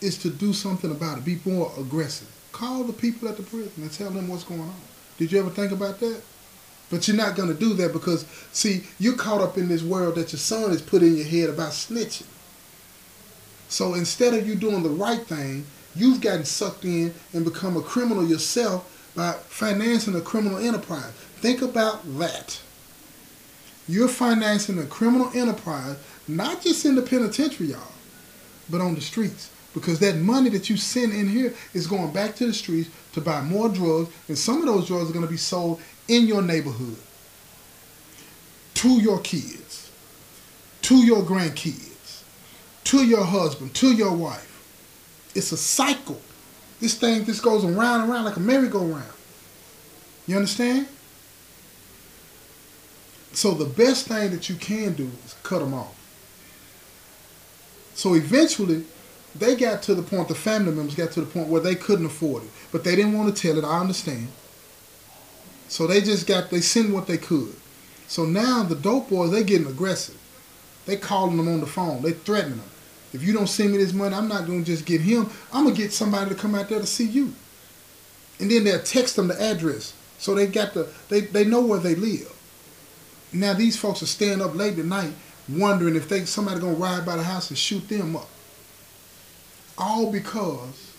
is 0.00 0.18
to 0.18 0.30
do 0.30 0.52
something 0.52 0.90
about 0.90 1.18
it. 1.18 1.24
Be 1.24 1.38
more 1.44 1.72
aggressive. 1.78 2.28
Call 2.52 2.82
the 2.82 2.92
people 2.92 3.28
at 3.28 3.36
the 3.36 3.44
prison 3.44 3.72
and 3.76 3.92
tell 3.92 4.10
them 4.10 4.26
what's 4.28 4.44
going 4.44 4.60
on. 4.60 4.74
Did 5.18 5.30
you 5.30 5.38
ever 5.38 5.50
think 5.50 5.70
about 5.70 6.00
that? 6.00 6.20
But 6.90 7.06
you're 7.06 7.16
not 7.16 7.36
going 7.36 7.48
to 7.48 7.54
do 7.54 7.74
that 7.74 7.92
because, 7.92 8.24
see, 8.52 8.82
you're 8.98 9.16
caught 9.16 9.40
up 9.40 9.56
in 9.56 9.68
this 9.68 9.82
world 9.82 10.16
that 10.16 10.32
your 10.32 10.38
son 10.40 10.70
has 10.70 10.82
put 10.82 11.02
in 11.02 11.16
your 11.16 11.26
head 11.26 11.50
about 11.50 11.72
snitching. 11.72 12.26
So 13.68 13.94
instead 13.94 14.34
of 14.34 14.48
you 14.48 14.54
doing 14.54 14.82
the 14.82 14.88
right 14.88 15.20
thing, 15.20 15.66
you've 15.94 16.20
gotten 16.20 16.44
sucked 16.44 16.84
in 16.84 17.14
and 17.32 17.44
become 17.44 17.76
a 17.76 17.82
criminal 17.82 18.26
yourself 18.26 19.12
by 19.14 19.32
financing 19.32 20.16
a 20.16 20.20
criminal 20.20 20.58
enterprise. 20.58 21.12
Think 21.40 21.62
about 21.62 22.00
that. 22.18 22.60
You're 23.86 24.08
financing 24.08 24.78
a 24.78 24.84
criminal 24.84 25.30
enterprise, 25.34 25.96
not 26.28 26.62
just 26.62 26.84
in 26.84 26.94
the 26.94 27.02
penitentiary, 27.02 27.68
y'all, 27.68 27.92
but 28.70 28.80
on 28.80 28.94
the 28.94 29.00
streets. 29.00 29.50
Because 29.74 29.98
that 30.00 30.16
money 30.16 30.50
that 30.50 30.70
you 30.70 30.76
send 30.76 31.12
in 31.12 31.28
here 31.28 31.54
is 31.74 31.86
going 31.86 32.12
back 32.12 32.34
to 32.36 32.46
the 32.46 32.52
streets 32.52 32.90
to 33.12 33.20
buy 33.20 33.40
more 33.42 33.68
drugs, 33.68 34.12
and 34.28 34.36
some 34.36 34.58
of 34.58 34.66
those 34.66 34.86
drugs 34.86 35.10
are 35.10 35.12
going 35.12 35.24
to 35.24 35.30
be 35.30 35.36
sold 35.36 35.80
in 36.08 36.26
your 36.26 36.42
neighborhood 36.42 36.96
to 38.74 39.00
your 39.00 39.20
kids, 39.20 39.90
to 40.82 40.96
your 41.04 41.22
grandkids, 41.22 42.22
to 42.84 43.04
your 43.04 43.24
husband, 43.24 43.74
to 43.74 43.92
your 43.92 44.14
wife. 44.14 44.44
It's 45.34 45.52
a 45.52 45.56
cycle. 45.56 46.20
This 46.80 46.94
thing 46.94 47.24
just 47.24 47.42
goes 47.42 47.64
around 47.64 48.02
and 48.02 48.10
around 48.10 48.24
like 48.24 48.36
a 48.36 48.40
merry-go-round. 48.40 49.12
You 50.26 50.36
understand? 50.36 50.86
So 53.32 53.52
the 53.52 53.64
best 53.66 54.06
thing 54.06 54.30
that 54.30 54.48
you 54.48 54.54
can 54.54 54.94
do 54.94 55.10
is 55.26 55.34
cut 55.42 55.58
them 55.58 55.74
off. 55.74 55.97
So 57.98 58.14
eventually, 58.14 58.84
they 59.34 59.56
got 59.56 59.82
to 59.82 59.94
the 59.96 60.04
point, 60.04 60.28
the 60.28 60.34
family 60.36 60.72
members 60.72 60.94
got 60.94 61.10
to 61.12 61.20
the 61.20 61.26
point 61.26 61.48
where 61.48 61.60
they 61.60 61.74
couldn't 61.74 62.06
afford 62.06 62.44
it. 62.44 62.50
But 62.70 62.84
they 62.84 62.94
didn't 62.94 63.18
want 63.18 63.34
to 63.34 63.42
tell 63.42 63.58
it, 63.58 63.64
I 63.64 63.80
understand. 63.80 64.28
So 65.66 65.88
they 65.88 66.00
just 66.00 66.24
got, 66.24 66.48
they 66.48 66.60
sent 66.60 66.94
what 66.94 67.08
they 67.08 67.18
could. 67.18 67.56
So 68.06 68.24
now 68.24 68.62
the 68.62 68.76
dope 68.76 69.10
boys, 69.10 69.32
they 69.32 69.42
getting 69.42 69.66
aggressive. 69.66 70.16
They 70.86 70.96
calling 70.96 71.38
them 71.38 71.48
on 71.48 71.58
the 71.58 71.66
phone. 71.66 72.02
They 72.02 72.12
threatening 72.12 72.58
them. 72.58 72.70
If 73.12 73.24
you 73.24 73.32
don't 73.32 73.48
send 73.48 73.72
me 73.72 73.78
this 73.78 73.92
money, 73.92 74.14
I'm 74.14 74.28
not 74.28 74.46
going 74.46 74.60
to 74.60 74.70
just 74.70 74.86
get 74.86 75.00
him. 75.00 75.28
I'm 75.52 75.64
going 75.64 75.74
to 75.74 75.82
get 75.82 75.92
somebody 75.92 76.30
to 76.30 76.36
come 76.36 76.54
out 76.54 76.68
there 76.68 76.78
to 76.78 76.86
see 76.86 77.06
you. 77.06 77.34
And 78.38 78.48
then 78.48 78.62
they'll 78.62 78.80
text 78.80 79.16
them 79.16 79.26
the 79.26 79.42
address. 79.42 79.92
So 80.18 80.36
they 80.36 80.46
got 80.46 80.72
the, 80.72 80.88
they, 81.08 81.22
they 81.22 81.44
know 81.44 81.62
where 81.62 81.80
they 81.80 81.96
live. 81.96 82.32
Now 83.32 83.54
these 83.54 83.76
folks 83.76 84.04
are 84.04 84.06
staying 84.06 84.40
up 84.40 84.54
late 84.54 84.78
at 84.78 84.84
night 84.84 85.14
wondering 85.48 85.96
if 85.96 86.08
they 86.08 86.24
somebody 86.24 86.60
to 86.60 86.66
ride 86.66 87.06
by 87.06 87.16
the 87.16 87.22
house 87.22 87.48
and 87.48 87.58
shoot 87.58 87.88
them 87.88 88.16
up. 88.16 88.28
All 89.76 90.12
because 90.12 90.92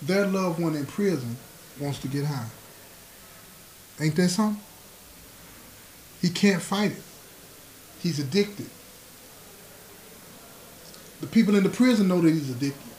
their 0.00 0.26
loved 0.26 0.60
one 0.60 0.74
in 0.74 0.86
prison 0.86 1.36
wants 1.80 1.98
to 2.00 2.08
get 2.08 2.24
high. 2.24 2.48
Ain't 4.00 4.16
that 4.16 4.28
something? 4.28 4.62
He 6.20 6.30
can't 6.30 6.62
fight 6.62 6.92
it. 6.92 7.02
He's 8.00 8.18
addicted. 8.18 8.70
The 11.20 11.26
people 11.26 11.54
in 11.54 11.62
the 11.62 11.68
prison 11.68 12.08
know 12.08 12.20
that 12.20 12.30
he's 12.30 12.50
addicted. 12.50 12.90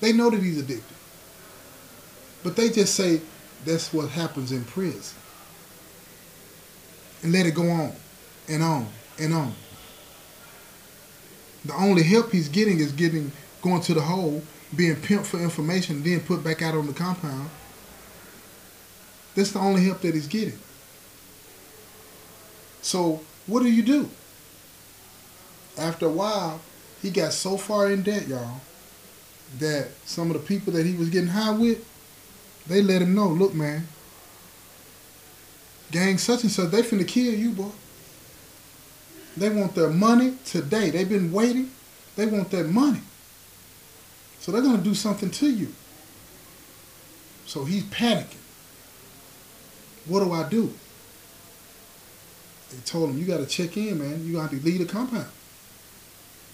They 0.00 0.12
know 0.12 0.30
that 0.30 0.42
he's 0.42 0.58
addicted. 0.58 0.96
But 2.42 2.56
they 2.56 2.68
just 2.68 2.94
say 2.94 3.20
that's 3.64 3.92
what 3.92 4.10
happens 4.10 4.52
in 4.52 4.64
prison. 4.64 5.16
And 7.22 7.32
let 7.32 7.46
it 7.46 7.54
go 7.54 7.68
on 7.70 7.92
and 8.48 8.62
on 8.62 8.88
and 9.18 9.34
on. 9.34 9.54
The 11.64 11.74
only 11.74 12.02
help 12.02 12.30
he's 12.30 12.48
getting 12.48 12.78
is 12.78 12.92
getting 12.92 13.32
going 13.62 13.80
to 13.82 13.94
the 13.94 14.02
hole, 14.02 14.42
being 14.76 14.96
pimped 14.96 15.24
for 15.26 15.40
information, 15.40 16.02
then 16.02 16.20
put 16.20 16.44
back 16.44 16.60
out 16.60 16.74
on 16.74 16.86
the 16.86 16.92
compound. 16.92 17.48
That's 19.34 19.52
the 19.52 19.58
only 19.58 19.84
help 19.84 20.00
that 20.02 20.14
he's 20.14 20.28
getting. 20.28 20.58
So 22.82 23.20
what 23.46 23.62
do 23.62 23.70
you 23.70 23.82
do? 23.82 24.10
After 25.78 26.06
a 26.06 26.10
while, 26.10 26.60
he 27.02 27.10
got 27.10 27.32
so 27.32 27.56
far 27.56 27.90
in 27.90 28.02
debt, 28.02 28.28
y'all, 28.28 28.60
that 29.58 29.88
some 30.04 30.30
of 30.30 30.34
the 30.34 30.46
people 30.46 30.72
that 30.74 30.86
he 30.86 30.94
was 30.94 31.08
getting 31.08 31.28
high 31.28 31.50
with, 31.50 31.84
they 32.66 32.82
let 32.82 33.02
him 33.02 33.14
know, 33.14 33.28
look, 33.28 33.54
man, 33.54 33.88
gang 35.90 36.18
such 36.18 36.42
and 36.42 36.52
such, 36.52 36.70
they 36.70 36.82
finna 36.82 37.06
kill 37.06 37.34
you, 37.34 37.50
boy. 37.50 37.70
They 39.36 39.48
want 39.48 39.74
their 39.74 39.90
money 39.90 40.36
today. 40.44 40.90
They've 40.90 41.08
been 41.08 41.32
waiting. 41.32 41.70
They 42.16 42.26
want 42.26 42.50
their 42.50 42.64
money. 42.64 43.00
So 44.40 44.52
they're 44.52 44.62
going 44.62 44.78
to 44.78 44.82
do 44.84 44.94
something 44.94 45.30
to 45.30 45.50
you. 45.50 45.68
So 47.46 47.64
he's 47.64 47.84
panicking. 47.84 48.36
What 50.06 50.20
do 50.20 50.32
I 50.32 50.48
do? 50.48 50.72
They 52.70 52.78
told 52.84 53.10
him, 53.10 53.18
you 53.18 53.24
got 53.24 53.38
to 53.38 53.46
check 53.46 53.76
in, 53.76 53.98
man. 53.98 54.24
You 54.24 54.34
got 54.34 54.50
to 54.50 54.56
leave 54.56 54.80
the 54.80 54.86
compound. 54.86 55.28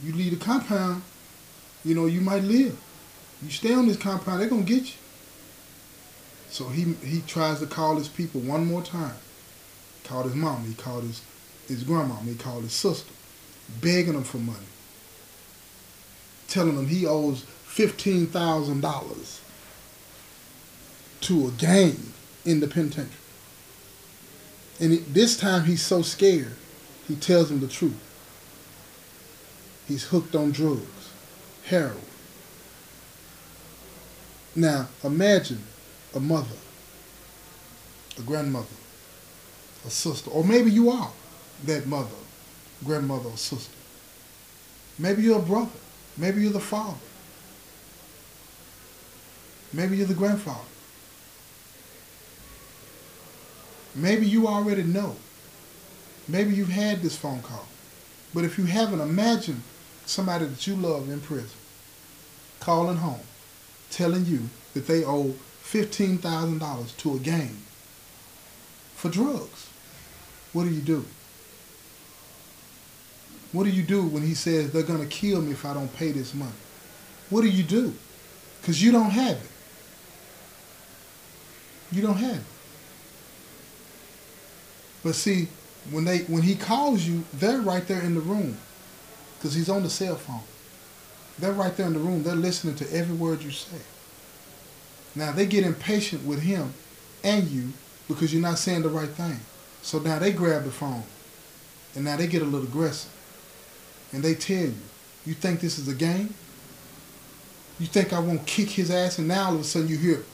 You 0.02 0.14
leave 0.14 0.38
the 0.38 0.44
compound, 0.44 1.02
you 1.84 1.94
know, 1.94 2.06
you 2.06 2.20
might 2.20 2.42
live. 2.42 2.78
You 3.42 3.50
stay 3.50 3.74
on 3.74 3.86
this 3.86 3.96
compound, 3.96 4.40
they're 4.40 4.48
going 4.48 4.64
to 4.64 4.72
get 4.72 4.84
you. 4.84 4.98
So 6.48 6.68
he, 6.68 6.94
he 7.04 7.20
tries 7.26 7.60
to 7.60 7.66
call 7.66 7.96
his 7.96 8.08
people 8.08 8.40
one 8.40 8.66
more 8.66 8.82
time. 8.82 9.14
Called 10.04 10.26
his 10.26 10.34
mom. 10.34 10.64
He 10.64 10.74
called 10.74 11.04
his 11.04 11.22
his 11.70 11.84
grandma, 11.84 12.16
he 12.16 12.34
called 12.34 12.64
his 12.64 12.72
sister, 12.72 13.12
begging 13.80 14.14
him 14.14 14.24
for 14.24 14.38
money, 14.38 14.58
telling 16.48 16.76
him 16.76 16.88
he 16.88 17.06
owes 17.06 17.44
$15,000 17.68 19.40
to 21.20 21.46
a 21.46 21.50
gang 21.52 22.12
in 22.44 22.58
the 22.58 22.66
penitentiary. 22.66 23.14
And 24.80 24.94
it, 24.94 25.14
this 25.14 25.38
time 25.38 25.64
he's 25.64 25.82
so 25.82 26.02
scared, 26.02 26.56
he 27.06 27.14
tells 27.14 27.50
him 27.50 27.60
the 27.60 27.68
truth. 27.68 27.94
He's 29.86 30.04
hooked 30.04 30.34
on 30.34 30.50
drugs, 30.50 31.10
heroin. 31.66 31.98
Now, 34.56 34.88
imagine 35.04 35.62
a 36.14 36.20
mother, 36.20 36.56
a 38.18 38.22
grandmother, 38.22 38.66
a 39.86 39.90
sister, 39.90 40.30
or 40.30 40.42
maybe 40.42 40.72
you 40.72 40.90
are 40.90 41.12
that 41.64 41.86
mother, 41.86 42.08
grandmother, 42.84 43.28
or 43.28 43.36
sister. 43.36 43.76
Maybe 44.98 45.22
you're 45.22 45.38
a 45.38 45.42
brother. 45.42 45.70
Maybe 46.16 46.42
you're 46.42 46.52
the 46.52 46.60
father. 46.60 46.98
Maybe 49.72 49.96
you're 49.96 50.06
the 50.06 50.14
grandfather. 50.14 50.58
Maybe 53.94 54.26
you 54.26 54.46
already 54.46 54.82
know. 54.82 55.16
Maybe 56.28 56.54
you've 56.54 56.68
had 56.68 57.02
this 57.02 57.16
phone 57.16 57.42
call. 57.42 57.66
But 58.34 58.44
if 58.44 58.58
you 58.58 58.64
haven't, 58.64 59.00
imagine 59.00 59.62
somebody 60.06 60.46
that 60.46 60.66
you 60.66 60.76
love 60.76 61.08
in 61.08 61.20
prison 61.20 61.58
calling 62.60 62.98
home, 62.98 63.20
telling 63.90 64.26
you 64.26 64.40
that 64.74 64.86
they 64.86 65.04
owe 65.04 65.34
$15,000 65.64 66.96
to 66.98 67.14
a 67.14 67.18
gang 67.18 67.56
for 68.94 69.08
drugs. 69.08 69.68
What 70.52 70.64
do 70.64 70.70
you 70.70 70.80
do? 70.80 71.04
What 73.52 73.64
do 73.64 73.70
you 73.70 73.82
do 73.82 74.04
when 74.04 74.22
he 74.22 74.34
says 74.34 74.72
they're 74.72 74.82
going 74.82 75.00
to 75.00 75.06
kill 75.06 75.42
me 75.42 75.52
if 75.52 75.64
I 75.64 75.74
don't 75.74 75.92
pay 75.96 76.12
this 76.12 76.34
money? 76.34 76.52
What 77.30 77.42
do 77.42 77.48
you 77.48 77.64
do? 77.64 77.94
Because 78.60 78.82
you 78.82 78.92
don't 78.92 79.10
have 79.10 79.36
it. 79.36 79.50
You 81.92 82.02
don't 82.02 82.16
have 82.16 82.36
it. 82.36 82.44
But 85.02 85.14
see, 85.14 85.48
when 85.90 86.04
they 86.04 86.18
when 86.20 86.42
he 86.42 86.54
calls 86.54 87.06
you, 87.06 87.24
they're 87.32 87.60
right 87.60 87.86
there 87.86 88.02
in 88.02 88.14
the 88.14 88.20
room 88.20 88.56
because 89.38 89.54
he's 89.54 89.70
on 89.70 89.82
the 89.82 89.90
cell 89.90 90.16
phone. 90.16 90.42
They're 91.38 91.52
right 91.52 91.74
there 91.76 91.86
in 91.86 91.94
the 91.94 91.98
room. 91.98 92.22
They're 92.22 92.34
listening 92.34 92.74
to 92.76 92.92
every 92.94 93.16
word 93.16 93.42
you 93.42 93.50
say. 93.50 93.78
Now 95.14 95.32
they 95.32 95.46
get 95.46 95.64
impatient 95.64 96.24
with 96.24 96.42
him 96.42 96.74
and 97.24 97.48
you 97.48 97.72
because 98.08 98.32
you're 98.32 98.42
not 98.42 98.58
saying 98.58 98.82
the 98.82 98.88
right 98.88 99.08
thing. 99.08 99.40
So 99.82 99.98
now 99.98 100.18
they 100.18 100.32
grab 100.32 100.64
the 100.64 100.70
phone 100.70 101.04
and 101.94 102.04
now 102.04 102.16
they 102.16 102.26
get 102.26 102.42
a 102.42 102.44
little 102.44 102.66
aggressive. 102.68 103.10
And 104.12 104.22
they 104.22 104.34
tell 104.34 104.56
you, 104.56 104.74
you 105.24 105.34
think 105.34 105.60
this 105.60 105.78
is 105.78 105.88
a 105.88 105.94
game? 105.94 106.34
You 107.78 107.86
think 107.86 108.12
I 108.12 108.18
won't 108.18 108.46
kick 108.46 108.68
his 108.70 108.90
ass? 108.90 109.18
And 109.18 109.28
now 109.28 109.46
all 109.46 109.54
of 109.54 109.60
a 109.60 109.64
sudden 109.64 109.88
you 109.88 109.96
hear, 109.96 110.24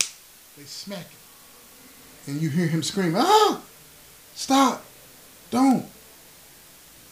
they 0.56 0.64
smack 0.64 1.08
him. 1.08 1.18
And 2.26 2.42
you 2.42 2.50
hear 2.50 2.66
him 2.66 2.82
scream, 2.82 3.14
ah, 3.16 3.60
stop, 4.34 4.84
don't. 5.50 5.86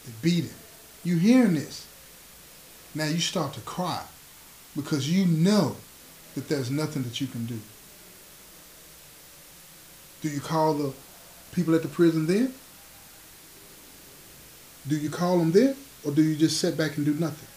They 0.05 0.11
beat 0.21 0.43
him. 0.45 0.55
You 1.03 1.17
hearing 1.17 1.53
this. 1.53 1.87
Now 2.93 3.05
you 3.05 3.19
start 3.19 3.53
to 3.53 3.61
cry 3.61 4.03
because 4.75 5.09
you 5.09 5.25
know 5.25 5.77
that 6.35 6.49
there's 6.49 6.69
nothing 6.69 7.03
that 7.03 7.21
you 7.21 7.27
can 7.27 7.45
do. 7.45 7.59
Do 10.21 10.29
you 10.29 10.41
call 10.41 10.73
the 10.73 10.93
people 11.53 11.75
at 11.75 11.81
the 11.81 11.87
prison 11.87 12.25
then? 12.25 12.53
Do 14.87 14.97
you 14.97 15.09
call 15.09 15.39
them 15.39 15.51
then? 15.51 15.75
Or 16.05 16.11
do 16.11 16.21
you 16.21 16.35
just 16.35 16.59
sit 16.59 16.77
back 16.77 16.97
and 16.97 17.05
do 17.05 17.13
nothing? 17.15 17.47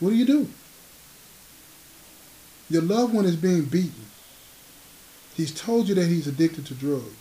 What 0.00 0.10
do 0.10 0.16
you 0.16 0.26
do? 0.26 0.48
Your 2.68 2.82
loved 2.82 3.14
one 3.14 3.24
is 3.24 3.36
being 3.36 3.64
beaten. 3.64 4.06
He's 5.34 5.52
told 5.52 5.88
you 5.88 5.94
that 5.94 6.06
he's 6.06 6.26
addicted 6.26 6.66
to 6.66 6.74
drugs. 6.74 7.16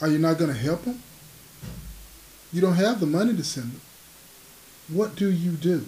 Are 0.00 0.08
you 0.08 0.18
not 0.18 0.38
going 0.38 0.52
to 0.52 0.58
help 0.58 0.84
him? 0.84 1.02
You 2.52 2.60
don't 2.60 2.74
have 2.74 3.00
the 3.00 3.06
money 3.06 3.34
to 3.36 3.44
send 3.44 3.72
him. 3.72 3.80
What 4.88 5.16
do 5.16 5.30
you 5.30 5.52
do? 5.52 5.84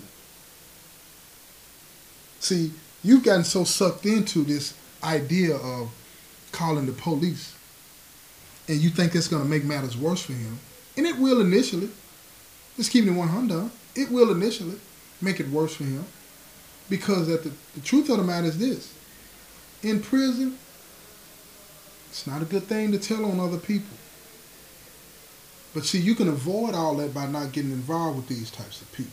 See, 2.41 2.73
you've 3.03 3.25
gotten 3.25 3.45
so 3.45 3.65
sucked 3.65 4.07
into 4.07 4.45
this 4.45 4.75
idea 5.03 5.57
of 5.57 5.91
calling 6.53 6.87
the 6.87 6.93
police, 6.93 7.55
and 8.69 8.79
you 8.79 8.91
think 8.91 9.15
it's 9.15 9.29
going 9.29 9.43
to 9.43 9.49
make 9.49 9.65
matters 9.65 9.97
worse 9.97 10.23
for 10.23 10.33
him, 10.33 10.59
and 10.97 11.07
it 11.07 11.19
will 11.19 11.41
initially. 11.41 11.91
Just 12.79 12.93
keeping 12.93 13.13
it 13.13 13.19
100, 13.19 13.71
it 13.97 14.11
will 14.11 14.31
initially 14.31 14.79
make 15.21 15.41
it 15.41 15.49
worse 15.49 15.75
for 15.75 15.83
him, 15.83 16.05
because 16.89 17.27
that 17.27 17.43
the, 17.43 17.51
the 17.75 17.81
truth 17.81 18.09
of 18.09 18.19
the 18.19 18.23
matter 18.23 18.47
is 18.47 18.59
this: 18.59 18.95
in 19.83 20.01
prison, 20.01 20.57
it's 22.09 22.25
not 22.25 22.41
a 22.41 22.45
good 22.45 22.63
thing 22.63 22.93
to 22.93 22.99
tell 22.99 23.25
on 23.25 23.41
other 23.41 23.59
people. 23.59 23.97
But 25.75 25.87
see, 25.87 25.99
you 25.99 26.15
can 26.15 26.29
avoid 26.29 26.75
all 26.75 26.95
that 26.97 27.13
by 27.13 27.27
not 27.27 27.51
getting 27.51 27.73
involved 27.73 28.17
with 28.17 28.29
these 28.29 28.51
types 28.51 28.81
of 28.81 28.91
people. 28.93 29.11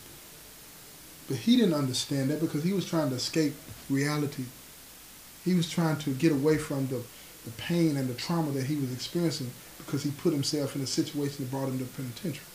But 1.28 1.38
he 1.38 1.58
didn't 1.58 1.74
understand 1.74 2.30
that 2.30 2.40
because 2.40 2.64
he 2.64 2.72
was 2.72 2.86
trying 2.86 3.10
to 3.10 3.16
escape 3.16 3.56
reality. 3.90 4.46
He 5.44 5.56
was 5.56 5.70
trying 5.70 5.98
to 5.98 6.12
get 6.12 6.32
away 6.32 6.60
from 6.60 6.86
the, 6.88 7.02
the 7.46 7.52
pain 7.58 7.98
and 7.98 8.08
the 8.08 8.14
trauma 8.14 8.52
that 8.52 8.68
he 8.68 8.76
was 8.76 8.94
experiencing 8.94 9.50
because 9.80 10.04
he 10.04 10.12
put 10.12 10.34
himself 10.34 10.76
in 10.76 10.84
a 10.84 10.88
situation 10.88 11.44
that 11.44 11.52
brought 11.52 11.68
him 11.68 11.80
to 11.80 11.86
penitentiary. 11.86 12.46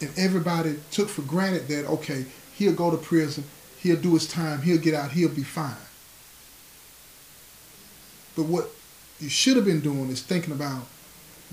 And 0.00 0.10
everybody 0.16 0.78
took 0.90 1.08
for 1.08 1.22
granted 1.22 1.68
that, 1.68 1.86
okay, 1.86 2.24
he'll 2.54 2.74
go 2.74 2.90
to 2.90 2.96
prison, 2.96 3.44
he'll 3.78 4.00
do 4.00 4.14
his 4.14 4.28
time, 4.28 4.62
he'll 4.62 4.78
get 4.78 4.94
out, 4.94 5.12
he'll 5.12 5.28
be 5.28 5.42
fine. 5.42 5.74
But 8.36 8.44
what 8.44 8.70
you 9.18 9.28
should 9.28 9.56
have 9.56 9.64
been 9.64 9.80
doing 9.80 10.10
is 10.10 10.22
thinking 10.22 10.52
about 10.52 10.82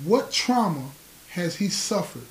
what 0.03 0.31
trauma 0.31 0.89
has 1.31 1.55
he 1.55 1.69
suffered 1.69 2.25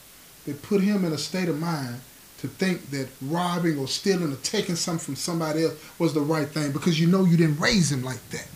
that 0.46 0.62
put 0.62 0.80
him 0.80 1.04
in 1.04 1.12
a 1.12 1.18
state 1.18 1.48
of 1.48 1.58
mind 1.58 2.00
to 2.38 2.48
think 2.48 2.90
that 2.90 3.08
robbing 3.22 3.78
or 3.78 3.88
stealing 3.88 4.32
or 4.32 4.36
taking 4.36 4.76
something 4.76 5.04
from 5.04 5.16
somebody 5.16 5.64
else 5.64 5.74
was 5.98 6.12
the 6.12 6.20
right 6.20 6.48
thing 6.48 6.72
because 6.72 7.00
you 7.00 7.06
know 7.06 7.24
you 7.24 7.36
didn't 7.36 7.58
raise 7.58 7.90
him 7.90 8.02
like 8.04 8.28
that. 8.30 8.46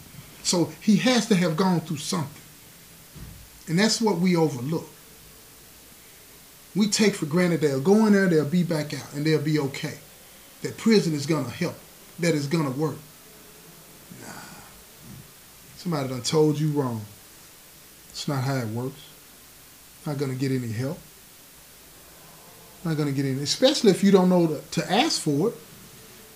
So 0.43 0.71
he 0.81 0.97
has 0.97 1.27
to 1.27 1.35
have 1.35 1.57
gone 1.57 1.81
through 1.81 1.97
something. 1.97 2.43
And 3.67 3.79
that's 3.79 4.01
what 4.01 4.19
we 4.19 4.37
overlook. 4.37 4.89
We 6.79 6.87
take 6.89 7.17
for 7.17 7.27
granted 7.27 7.61
they'll 7.61 7.81
go 7.81 8.07
in 8.07 8.13
there, 8.13 8.29
they'll 8.29 8.45
be 8.45 8.63
back 8.63 8.95
out, 8.95 9.13
and 9.13 9.27
they'll 9.27 9.43
be 9.43 9.59
okay. 9.59 9.99
That 10.63 10.77
prison 10.77 11.13
is 11.13 11.27
to 11.45 11.51
help, 11.51 11.75
that 12.21 12.37
is 12.37 12.47
to 12.67 12.71
work. 12.71 12.95
Nah. 14.23 14.33
Somebody 15.77 16.09
done 16.09 16.23
told 16.23 16.61
you 16.61 16.69
wrong. 16.69 17.05
It's 18.11 18.29
not 18.29 18.45
how 18.45 18.55
it 18.59 18.69
works. 18.69 19.01
Not 20.07 20.21
to 20.31 20.37
get 20.37 20.53
any 20.53 20.71
help. 20.71 21.01
Not 22.85 22.97
to 22.97 23.13
get 23.13 23.25
any, 23.25 23.43
especially 23.43 23.91
if 23.91 24.05
you 24.05 24.13
don't 24.13 24.29
know 24.29 24.47
to, 24.47 24.61
to 24.81 24.93
ask 24.93 25.21
for 25.21 25.49
it. 25.49 25.55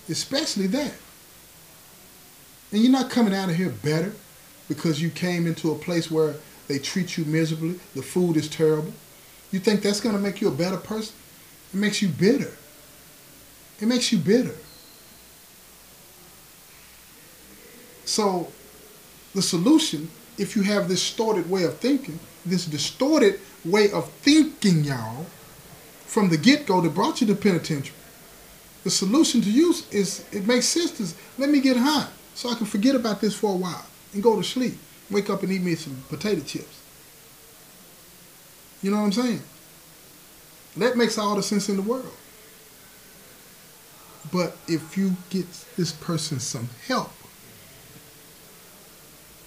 Especially 0.09 0.67
that. 0.67 0.95
And 2.73 2.83
you're 2.83 2.91
not 2.91 3.11
coming 3.11 3.33
out 3.33 3.49
of 3.49 3.55
here 3.55 3.71
better 3.71 4.13
because 4.69 5.01
you 5.01 5.11
came 5.11 5.47
into 5.47 5.71
a 5.71 5.77
place 5.77 6.11
where 6.11 6.35
they 6.67 6.81
treat 6.81 7.17
you 7.17 7.25
miserably, 7.27 7.79
the 7.95 8.03
food 8.03 8.37
is 8.37 8.49
terrible. 8.49 8.93
You 9.53 9.61
think 9.61 9.83
that's 9.83 10.01
going 10.01 10.17
to 10.17 10.21
make 10.21 10.41
you 10.41 10.49
a 10.49 10.53
better 10.53 10.79
person? 10.79 11.15
It 11.73 11.77
makes 11.77 12.03
you 12.03 12.09
bitter. 12.09 12.53
It 13.81 13.87
makes 13.87 14.11
you 14.13 14.19
bitter. 14.19 14.55
So 18.05 18.51
the 19.35 19.43
solution 19.43 20.11
if 20.39 20.57
you 20.57 20.63
have 20.63 20.89
this 20.89 21.01
distorted 21.01 21.49
way 21.51 21.65
of 21.65 21.77
thinking, 21.79 22.19
this 22.45 22.65
distorted 22.67 23.39
way 23.65 23.91
of 23.93 24.11
thinking, 24.11 24.85
y'all, 24.85 25.27
from 26.07 26.29
the 26.29 26.37
get-go 26.37 26.81
that 26.81 26.95
brought 26.95 27.21
you 27.21 27.27
to 27.29 27.35
penitentiary, 27.35 27.97
the 28.85 28.91
solution 28.91 29.41
to 29.43 29.51
use 29.51 29.89
is, 29.93 30.25
it 30.33 30.47
makes 30.47 30.67
sense 30.67 30.91
to, 30.93 31.41
let 31.41 31.51
me 31.51 31.61
get 31.61 31.77
high 31.77 32.09
so 32.35 32.49
I 32.49 32.55
can 32.55 32.67
forget 32.67 32.97
about 32.97 33.21
this 33.21 33.35
for 33.35 33.53
a 33.53 33.57
while 33.57 33.87
and 34.13 34.23
go 34.23 34.37
to 34.37 34.43
sleep. 34.43 34.75
Wake 35.11 35.31
up 35.31 35.43
and 35.43 35.53
eat 35.53 35.63
me 35.63 35.75
some 35.75 36.03
potato 36.09 36.43
chips. 36.43 36.82
You 38.83 38.91
know 38.91 38.99
what 38.99 39.05
I'm 39.05 39.13
saying? 39.13 39.43
That 40.77 40.97
makes 40.97 41.17
all 41.19 41.37
the 41.37 41.43
sense 41.43 41.69
in 41.69 41.77
the 41.77 41.83
world. 41.83 42.13
But 44.33 44.57
if 44.69 44.97
you 44.97 45.17
get 45.31 45.47
this 45.77 45.93
person 45.93 46.41
some 46.41 46.69
help, 46.87 47.13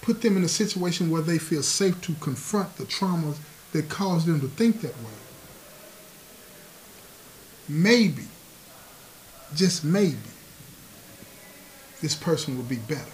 put 0.00 0.22
them 0.22 0.36
in 0.36 0.44
a 0.44 0.48
situation 0.48 1.10
where 1.10 1.22
they 1.22 1.38
feel 1.38 1.62
safe 1.62 2.00
to 2.02 2.14
confront 2.14 2.76
the 2.76 2.84
traumas 2.84 3.36
that 3.72 3.88
cause 3.88 4.24
them 4.24 4.40
to 4.40 4.48
think 4.48 4.80
that 4.82 4.96
way. 4.98 5.10
Maybe, 7.68 8.22
just 9.54 9.82
maybe, 9.82 10.16
this 12.00 12.14
person 12.14 12.56
will 12.56 12.64
be 12.64 12.76
better. 12.76 13.10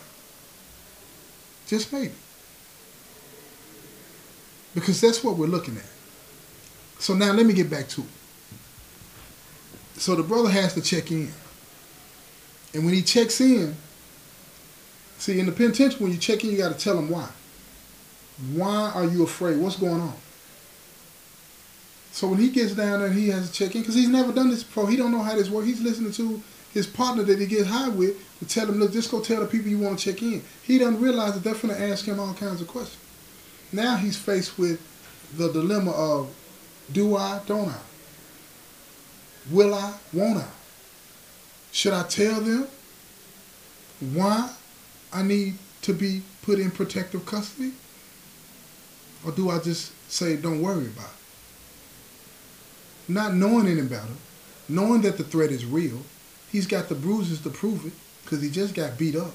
Just 1.66 1.92
maybe. 1.92 2.12
Because 4.74 5.00
that's 5.00 5.24
what 5.24 5.36
we're 5.36 5.46
looking 5.46 5.78
at. 5.78 5.91
So 7.02 7.14
now 7.14 7.32
let 7.32 7.44
me 7.44 7.52
get 7.52 7.68
back 7.68 7.88
to 7.88 8.02
it. 8.02 8.06
So 9.94 10.14
the 10.14 10.22
brother 10.22 10.48
has 10.48 10.74
to 10.74 10.80
check 10.80 11.10
in. 11.10 11.32
And 12.74 12.84
when 12.84 12.94
he 12.94 13.02
checks 13.02 13.40
in, 13.40 13.76
See, 15.22 15.38
in 15.38 15.46
the 15.46 15.52
penitentiary, 15.52 16.02
when 16.02 16.10
you 16.10 16.18
check 16.18 16.42
in, 16.42 16.50
you 16.50 16.58
got 16.58 16.76
to 16.76 16.84
tell 16.84 16.96
them 16.96 17.08
why. 17.08 17.28
Why 18.54 18.90
are 18.92 19.04
you 19.04 19.22
afraid? 19.22 19.56
What's 19.56 19.76
going 19.76 20.00
on? 20.00 20.14
So 22.10 22.26
when 22.26 22.40
he 22.40 22.50
gets 22.50 22.74
down 22.74 22.98
there, 22.98 23.12
he 23.12 23.28
has 23.28 23.48
to 23.48 23.54
check 23.54 23.76
in 23.76 23.82
because 23.82 23.94
he's 23.94 24.08
never 24.08 24.32
done 24.32 24.50
this 24.50 24.64
before. 24.64 24.90
He 24.90 24.96
don't 24.96 25.12
know 25.12 25.22
how 25.22 25.36
this 25.36 25.48
works. 25.48 25.68
He's 25.68 25.80
listening 25.80 26.10
to 26.14 26.42
his 26.74 26.88
partner 26.88 27.22
that 27.22 27.38
he 27.38 27.46
gets 27.46 27.68
high 27.68 27.88
with 27.88 28.16
to 28.40 28.46
tell 28.46 28.66
him, 28.66 28.80
look, 28.80 28.92
just 28.92 29.12
go 29.12 29.20
tell 29.20 29.38
the 29.38 29.46
people 29.46 29.68
you 29.68 29.78
want 29.78 30.00
to 30.00 30.12
check 30.12 30.20
in. 30.22 30.42
He 30.64 30.78
doesn't 30.78 31.00
realize 31.00 31.34
that 31.34 31.44
they're 31.44 31.54
going 31.54 31.72
to 31.72 31.80
ask 31.80 32.04
him 32.04 32.18
all 32.18 32.34
kinds 32.34 32.60
of 32.60 32.66
questions. 32.66 32.98
Now 33.72 33.94
he's 33.94 34.16
faced 34.16 34.58
with 34.58 34.80
the 35.36 35.52
dilemma 35.52 35.92
of, 35.92 36.34
do 36.92 37.16
I, 37.16 37.40
don't 37.46 37.68
I? 37.68 37.78
Will 39.50 39.74
I, 39.74 39.94
won't 40.12 40.38
I? 40.38 40.48
Should 41.72 41.94
I 41.94 42.04
tell 42.04 42.40
them? 42.40 42.68
Why? 44.12 44.50
I 45.12 45.22
need 45.22 45.58
to 45.82 45.92
be 45.92 46.22
put 46.42 46.58
in 46.58 46.70
protective 46.70 47.26
custody? 47.26 47.72
Or 49.24 49.32
do 49.32 49.50
I 49.50 49.58
just 49.58 49.92
say, 50.10 50.36
don't 50.36 50.62
worry 50.62 50.86
about 50.86 51.06
it? 51.06 51.12
Not 53.08 53.34
knowing 53.34 53.66
any 53.68 53.82
better, 53.82 54.14
knowing 54.68 55.02
that 55.02 55.18
the 55.18 55.24
threat 55.24 55.50
is 55.50 55.64
real, 55.64 56.02
he's 56.50 56.66
got 56.66 56.88
the 56.88 56.94
bruises 56.94 57.40
to 57.42 57.50
prove 57.50 57.86
it 57.86 57.92
because 58.24 58.42
he 58.42 58.50
just 58.50 58.74
got 58.74 58.98
beat 58.98 59.16
up. 59.16 59.32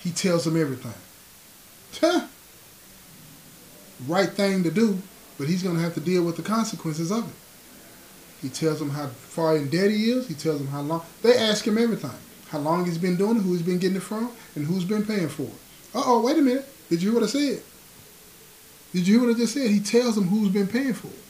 He 0.00 0.10
tells 0.10 0.44
them 0.44 0.60
everything. 0.60 0.92
Huh. 2.00 2.26
Right 4.06 4.28
thing 4.28 4.62
to 4.64 4.70
do, 4.70 4.98
but 5.38 5.48
he's 5.48 5.62
going 5.62 5.76
to 5.76 5.82
have 5.82 5.94
to 5.94 6.00
deal 6.00 6.24
with 6.24 6.36
the 6.36 6.42
consequences 6.42 7.10
of 7.10 7.28
it. 7.28 7.34
He 8.42 8.48
tells 8.48 8.78
them 8.78 8.90
how 8.90 9.06
far 9.06 9.56
in 9.56 9.70
debt 9.70 9.90
he 9.90 10.10
is. 10.10 10.28
He 10.28 10.34
tells 10.34 10.58
them 10.58 10.68
how 10.68 10.82
long. 10.82 11.02
They 11.22 11.36
ask 11.36 11.66
him 11.66 11.78
everything 11.78 12.10
how 12.50 12.58
long 12.58 12.84
he's 12.84 12.98
been 12.98 13.16
doing 13.16 13.38
it, 13.38 13.42
who 13.42 13.52
he's 13.52 13.62
been 13.62 13.78
getting 13.78 13.96
it 13.96 14.02
from, 14.02 14.30
and 14.54 14.66
who's 14.66 14.84
been 14.84 15.04
paying 15.04 15.28
for 15.28 15.42
it. 15.42 15.58
Uh-oh, 15.94 16.22
wait 16.22 16.38
a 16.38 16.42
minute. 16.42 16.68
Did 16.88 17.02
you 17.02 17.10
hear 17.10 17.20
what 17.20 17.28
I 17.28 17.32
said? 17.32 17.62
Did 18.92 19.08
you 19.08 19.18
hear 19.18 19.26
what 19.26 19.34
I 19.34 19.38
just 19.38 19.54
said? 19.54 19.70
He 19.70 19.80
tells 19.80 20.14
them 20.14 20.28
who's 20.28 20.50
been 20.50 20.68
paying 20.68 20.92
for 20.92 21.08
it. 21.08 21.24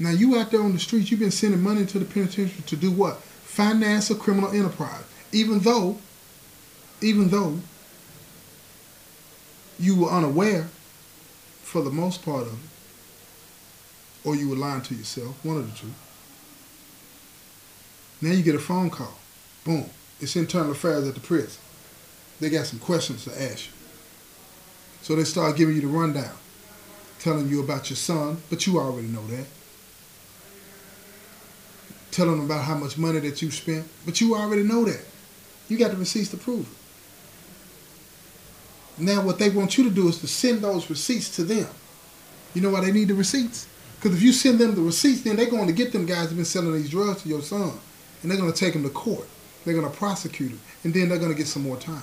Now 0.00 0.10
you 0.10 0.36
out 0.36 0.50
there 0.50 0.62
on 0.62 0.72
the 0.72 0.78
streets, 0.80 1.10
you've 1.10 1.20
been 1.20 1.30
sending 1.30 1.60
money 1.60 1.86
to 1.86 1.98
the 1.98 2.04
penitentiary 2.04 2.62
to 2.66 2.76
do 2.76 2.90
what? 2.90 3.18
Finance 3.18 4.10
a 4.10 4.16
criminal 4.16 4.50
enterprise. 4.50 5.04
Even 5.30 5.60
though, 5.60 5.98
even 7.00 7.28
though 7.28 7.60
you 9.78 10.00
were 10.00 10.10
unaware 10.10 10.68
for 11.72 11.80
the 11.80 11.90
most 11.90 12.22
part 12.22 12.42
of 12.42 12.52
it, 12.52 14.28
or 14.28 14.36
you 14.36 14.46
were 14.46 14.56
lying 14.56 14.82
to 14.82 14.94
yourself, 14.94 15.42
one 15.42 15.56
of 15.56 15.72
the 15.72 15.78
two. 15.78 15.90
Now 18.20 18.32
you 18.34 18.42
get 18.42 18.54
a 18.54 18.58
phone 18.58 18.90
call. 18.90 19.14
Boom. 19.64 19.88
It's 20.20 20.36
internal 20.36 20.72
affairs 20.72 21.08
at 21.08 21.14
the 21.14 21.20
prison. 21.20 21.62
They 22.40 22.50
got 22.50 22.66
some 22.66 22.78
questions 22.78 23.24
to 23.24 23.30
ask 23.42 23.68
you. 23.68 23.72
So 25.00 25.16
they 25.16 25.24
start 25.24 25.56
giving 25.56 25.74
you 25.74 25.80
the 25.80 25.86
rundown, 25.86 26.36
telling 27.18 27.48
you 27.48 27.62
about 27.62 27.88
your 27.88 27.96
son, 27.96 28.42
but 28.50 28.66
you 28.66 28.78
already 28.78 29.08
know 29.08 29.26
that. 29.28 29.46
Telling 32.10 32.36
them 32.36 32.44
about 32.44 32.64
how 32.64 32.74
much 32.74 32.98
money 32.98 33.20
that 33.20 33.40
you 33.40 33.50
spent, 33.50 33.88
but 34.04 34.20
you 34.20 34.34
already 34.34 34.62
know 34.62 34.84
that. 34.84 35.00
You 35.70 35.78
got 35.78 35.92
the 35.92 35.96
receipts 35.96 36.28
to 36.32 36.36
prove 36.36 36.70
it. 36.70 36.81
Now 38.98 39.22
what 39.22 39.38
they 39.38 39.50
want 39.50 39.78
you 39.78 39.84
to 39.84 39.90
do 39.90 40.08
is 40.08 40.18
to 40.20 40.26
send 40.26 40.60
those 40.60 40.90
receipts 40.90 41.34
to 41.36 41.44
them. 41.44 41.68
You 42.54 42.60
know 42.60 42.70
why 42.70 42.80
they 42.80 42.92
need 42.92 43.08
the 43.08 43.14
receipts? 43.14 43.66
Because 43.96 44.16
if 44.16 44.22
you 44.22 44.32
send 44.32 44.58
them 44.58 44.74
the 44.74 44.82
receipts, 44.82 45.22
then 45.22 45.36
they're 45.36 45.50
going 45.50 45.68
to 45.68 45.72
get 45.72 45.92
them 45.92 46.06
guys 46.06 46.28
that 46.28 46.34
been 46.34 46.44
selling 46.44 46.72
these 46.72 46.90
drugs 46.90 47.22
to 47.22 47.28
your 47.28 47.42
son. 47.42 47.72
And 48.22 48.30
they're 48.30 48.38
going 48.38 48.52
to 48.52 48.58
take 48.58 48.74
him 48.74 48.82
to 48.82 48.90
court. 48.90 49.26
They're 49.64 49.74
going 49.74 49.90
to 49.90 49.96
prosecute 49.96 50.50
him. 50.50 50.60
And 50.84 50.92
then 50.92 51.08
they're 51.08 51.18
going 51.18 51.30
to 51.30 51.38
get 51.38 51.46
some 51.46 51.62
more 51.62 51.76
time. 51.76 52.02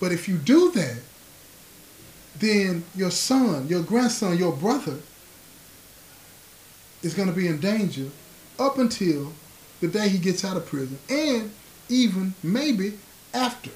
But 0.00 0.12
if 0.12 0.28
you 0.28 0.38
do 0.38 0.70
that, 0.72 0.98
then 2.38 2.84
your 2.94 3.10
son, 3.10 3.66
your 3.66 3.82
grandson, 3.82 4.38
your 4.38 4.52
brother 4.52 4.98
is 7.02 7.14
going 7.14 7.28
to 7.28 7.34
be 7.34 7.48
in 7.48 7.58
danger 7.60 8.08
up 8.58 8.78
until 8.78 9.32
the 9.80 9.88
day 9.88 10.08
he 10.08 10.18
gets 10.18 10.44
out 10.44 10.56
of 10.56 10.66
prison 10.66 10.98
and 11.08 11.50
even 11.88 12.34
maybe 12.42 12.98
after 13.34 13.70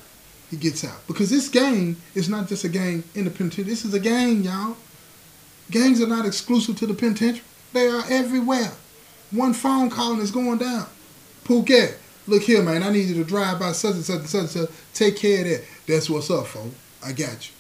he 0.53 0.59
gets 0.59 0.85
out. 0.85 1.07
Because 1.07 1.31
this 1.31 1.49
gang 1.49 1.97
is 2.15 2.29
not 2.29 2.47
just 2.47 2.63
a 2.65 2.69
gang 2.69 3.03
in 3.15 3.25
the 3.25 3.31
penitentiary. 3.31 3.65
This 3.65 3.87
is 3.87 3.95
a 3.95 3.99
gang, 3.99 4.43
y'all. 4.43 4.77
Gangs 5.71 6.03
are 6.03 6.07
not 6.07 6.27
exclusive 6.27 6.77
to 6.77 6.87
the 6.87 6.93
penitentiary. 6.93 7.43
They 7.73 7.89
are 7.89 8.05
everywhere. 8.11 8.71
One 9.31 9.55
phone 9.55 9.89
call 9.89 10.13
and 10.13 10.21
it's 10.21 10.31
going 10.31 10.59
down. 10.59 10.87
Phuket, 11.45 11.95
look 12.27 12.43
here, 12.43 12.63
man. 12.63 12.83
I 12.83 12.91
need 12.91 13.09
you 13.09 13.15
to 13.15 13.25
drive 13.25 13.61
by 13.61 13.73
such 13.73 13.95
and 13.95 14.05
such 14.05 14.19
and 14.19 14.29
such 14.29 14.41
and 14.41 14.51
such. 14.51 14.71
Take 14.93 15.17
care 15.17 15.41
of 15.41 15.49
that. 15.49 15.65
That's 15.89 16.11
what's 16.11 16.31
up, 16.31 16.47
folks. 16.47 16.77
I 17.03 17.13
got 17.13 17.49
you. 17.49 17.55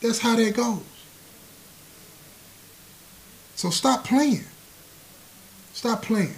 That's 0.00 0.20
how 0.20 0.36
that 0.36 0.54
goes. 0.54 0.78
So 3.56 3.70
stop 3.70 4.04
playing. 4.04 4.44
Stop 5.72 6.02
playing. 6.02 6.36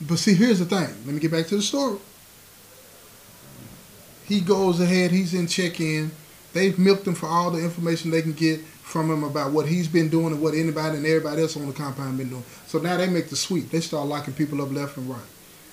But 0.00 0.18
see, 0.18 0.32
here's 0.32 0.58
the 0.58 0.64
thing. 0.64 0.88
Let 1.04 1.14
me 1.14 1.20
get 1.20 1.32
back 1.32 1.48
to 1.48 1.56
the 1.56 1.62
story. 1.62 1.98
He 4.28 4.40
goes 4.40 4.78
ahead, 4.80 5.10
he's 5.10 5.34
in 5.34 5.46
check-in. 5.46 6.10
They've 6.52 6.78
milked 6.78 7.06
him 7.06 7.14
for 7.14 7.26
all 7.26 7.50
the 7.50 7.62
information 7.62 8.10
they 8.10 8.22
can 8.22 8.32
get 8.32 8.60
from 8.60 9.10
him 9.10 9.22
about 9.22 9.52
what 9.52 9.66
he's 9.66 9.88
been 9.88 10.08
doing 10.08 10.32
and 10.32 10.42
what 10.42 10.54
anybody 10.54 10.96
and 10.96 11.06
everybody 11.06 11.42
else 11.42 11.56
on 11.56 11.66
the 11.66 11.72
compound 11.72 12.18
been 12.18 12.30
doing. 12.30 12.44
So 12.66 12.78
now 12.78 12.96
they 12.96 13.06
make 13.06 13.28
the 13.28 13.36
sweep. 13.36 13.70
They 13.70 13.80
start 13.80 14.06
locking 14.06 14.34
people 14.34 14.62
up 14.62 14.70
left 14.72 14.96
and 14.96 15.08
right. 15.08 15.20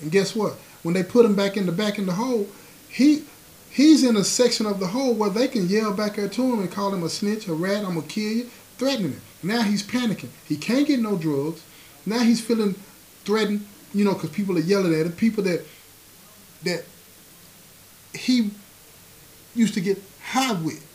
And 0.02 0.12
guess 0.12 0.36
what? 0.36 0.54
When 0.84 0.94
they 0.94 1.04
put 1.04 1.26
him 1.26 1.36
back 1.36 1.58
in 1.58 1.65
the 1.65 1.72
back 1.72 1.98
in 1.98 2.06
the 2.06 2.13
hole, 2.13 2.48
he 2.89 3.24
he's 3.70 4.04
in 4.04 4.18
a 4.18 4.24
section 4.24 4.65
of 4.65 4.80
the 4.80 4.88
hole 4.88 5.13
where 5.13 5.30
they 5.30 5.48
can 5.48 5.68
yell 5.68 5.94
back 5.94 6.18
at 6.18 6.36
him 6.36 6.60
and 6.60 6.72
call 6.72 6.94
him 6.94 7.04
a 7.04 7.10
snitch, 7.10 7.48
a 7.48 7.54
rat, 7.54 7.86
I'm 7.86 7.96
gonna 7.96 8.08
kill 8.08 8.32
you, 8.32 8.44
threatening 8.78 9.13
him. 9.13 9.22
Now 9.44 9.62
he's 9.62 9.84
panicking. 9.84 10.30
He 10.46 10.58
can't 10.58 10.88
get 10.88 11.00
no 11.00 11.18
drugs. 11.18 11.63
Now 12.06 12.20
he's 12.20 12.41
feeling 12.41 12.76
threatened, 13.24 13.65
you 13.94 14.06
know, 14.06 14.13
because 14.13 14.30
people 14.30 14.58
are 14.58 14.62
yelling 14.62 14.94
at 14.94 15.06
him. 15.06 15.13
People 15.13 15.44
that 15.44 15.65
that 16.63 16.86
he 18.15 18.51
used 19.54 19.73
to 19.75 19.82
get 19.82 20.01
high 20.23 20.54
with. 20.54 20.86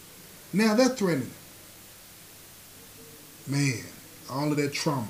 Now 0.52 0.74
they're 0.74 0.88
threatening 0.88 1.28
him. 1.28 1.34
Man, 3.46 3.84
all 4.30 4.50
of 4.50 4.56
that 4.56 4.72
trauma 4.72 5.08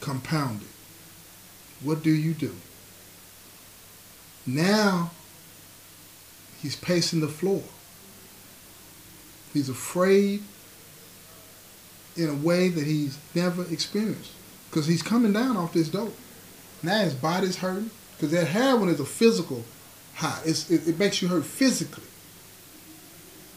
compounded. 0.00 0.68
What 1.82 2.02
do 2.02 2.10
you 2.10 2.34
do? 2.34 2.54
Now 4.46 5.10
he's 6.60 6.76
pacing 6.76 7.20
the 7.20 7.28
floor. 7.28 7.62
He's 9.52 9.68
afraid 9.68 10.42
in 12.16 12.28
a 12.28 12.34
way 12.34 12.68
that 12.68 12.84
he's 12.84 13.18
never 13.34 13.62
experienced 13.70 14.32
because 14.68 14.86
he's 14.86 15.02
coming 15.02 15.32
down 15.32 15.56
off 15.56 15.72
this 15.72 15.88
dope. 15.88 16.16
Now 16.82 17.00
his 17.00 17.14
body's 17.14 17.56
hurting 17.56 17.90
because 18.16 18.30
that 18.32 18.48
heroin 18.48 18.88
is 18.88 19.00
a 19.00 19.04
physical 19.04 19.64
high. 20.20 20.40
It, 20.44 20.70
it 20.70 20.98
makes 20.98 21.22
you 21.22 21.28
hurt 21.28 21.44
physically. 21.44 22.04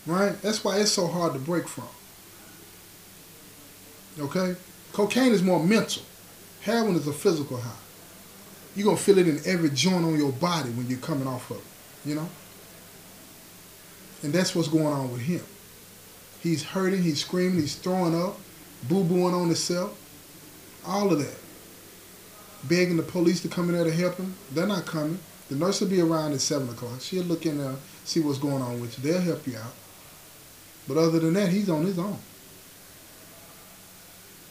Right? 0.05 0.41
That's 0.41 0.63
why 0.63 0.79
it's 0.79 0.91
so 0.91 1.07
hard 1.07 1.33
to 1.33 1.39
break 1.39 1.67
from. 1.67 1.87
Okay? 4.19 4.55
Cocaine 4.93 5.31
is 5.33 5.41
more 5.41 5.63
mental. 5.63 6.03
Heroin 6.61 6.95
is 6.95 7.07
a 7.07 7.13
physical 7.13 7.57
high. 7.57 7.71
You're 8.75 8.85
going 8.85 8.97
to 8.97 9.03
feel 9.03 9.17
it 9.17 9.27
in 9.27 9.39
every 9.45 9.69
joint 9.69 10.05
on 10.05 10.17
your 10.17 10.31
body 10.31 10.69
when 10.71 10.87
you're 10.87 10.99
coming 10.99 11.27
off 11.27 11.51
of 11.51 11.57
it. 11.57 11.63
You 12.09 12.15
know? 12.15 12.29
And 14.23 14.31
that's 14.33 14.55
what's 14.55 14.69
going 14.69 14.87
on 14.87 15.11
with 15.11 15.21
him. 15.21 15.43
He's 16.41 16.63
hurting, 16.63 17.01
he's 17.01 17.21
screaming, 17.21 17.61
he's 17.61 17.75
throwing 17.75 18.19
up, 18.19 18.37
boo-booing 18.87 19.33
on 19.33 19.47
himself. 19.47 19.99
All 20.85 21.11
of 21.11 21.19
that. 21.19 21.37
Begging 22.67 22.97
the 22.97 23.03
police 23.03 23.41
to 23.41 23.49
come 23.49 23.69
in 23.69 23.75
there 23.75 23.83
to 23.83 23.91
help 23.91 24.15
him. 24.15 24.35
They're 24.51 24.67
not 24.67 24.85
coming. 24.85 25.19
The 25.49 25.55
nurse 25.55 25.81
will 25.81 25.89
be 25.89 26.01
around 26.01 26.33
at 26.33 26.41
7 26.41 26.69
o'clock. 26.69 27.01
She'll 27.01 27.23
look 27.23 27.45
in 27.45 27.57
there, 27.57 27.75
see 28.05 28.19
what's 28.19 28.39
going 28.39 28.61
on 28.61 28.79
with 28.79 28.97
you. 28.97 29.11
They'll 29.11 29.21
help 29.21 29.45
you 29.45 29.57
out. 29.57 29.73
But 30.87 30.97
other 30.97 31.19
than 31.19 31.33
that, 31.33 31.49
he's 31.49 31.69
on 31.69 31.85
his 31.85 31.99
own. 31.99 32.17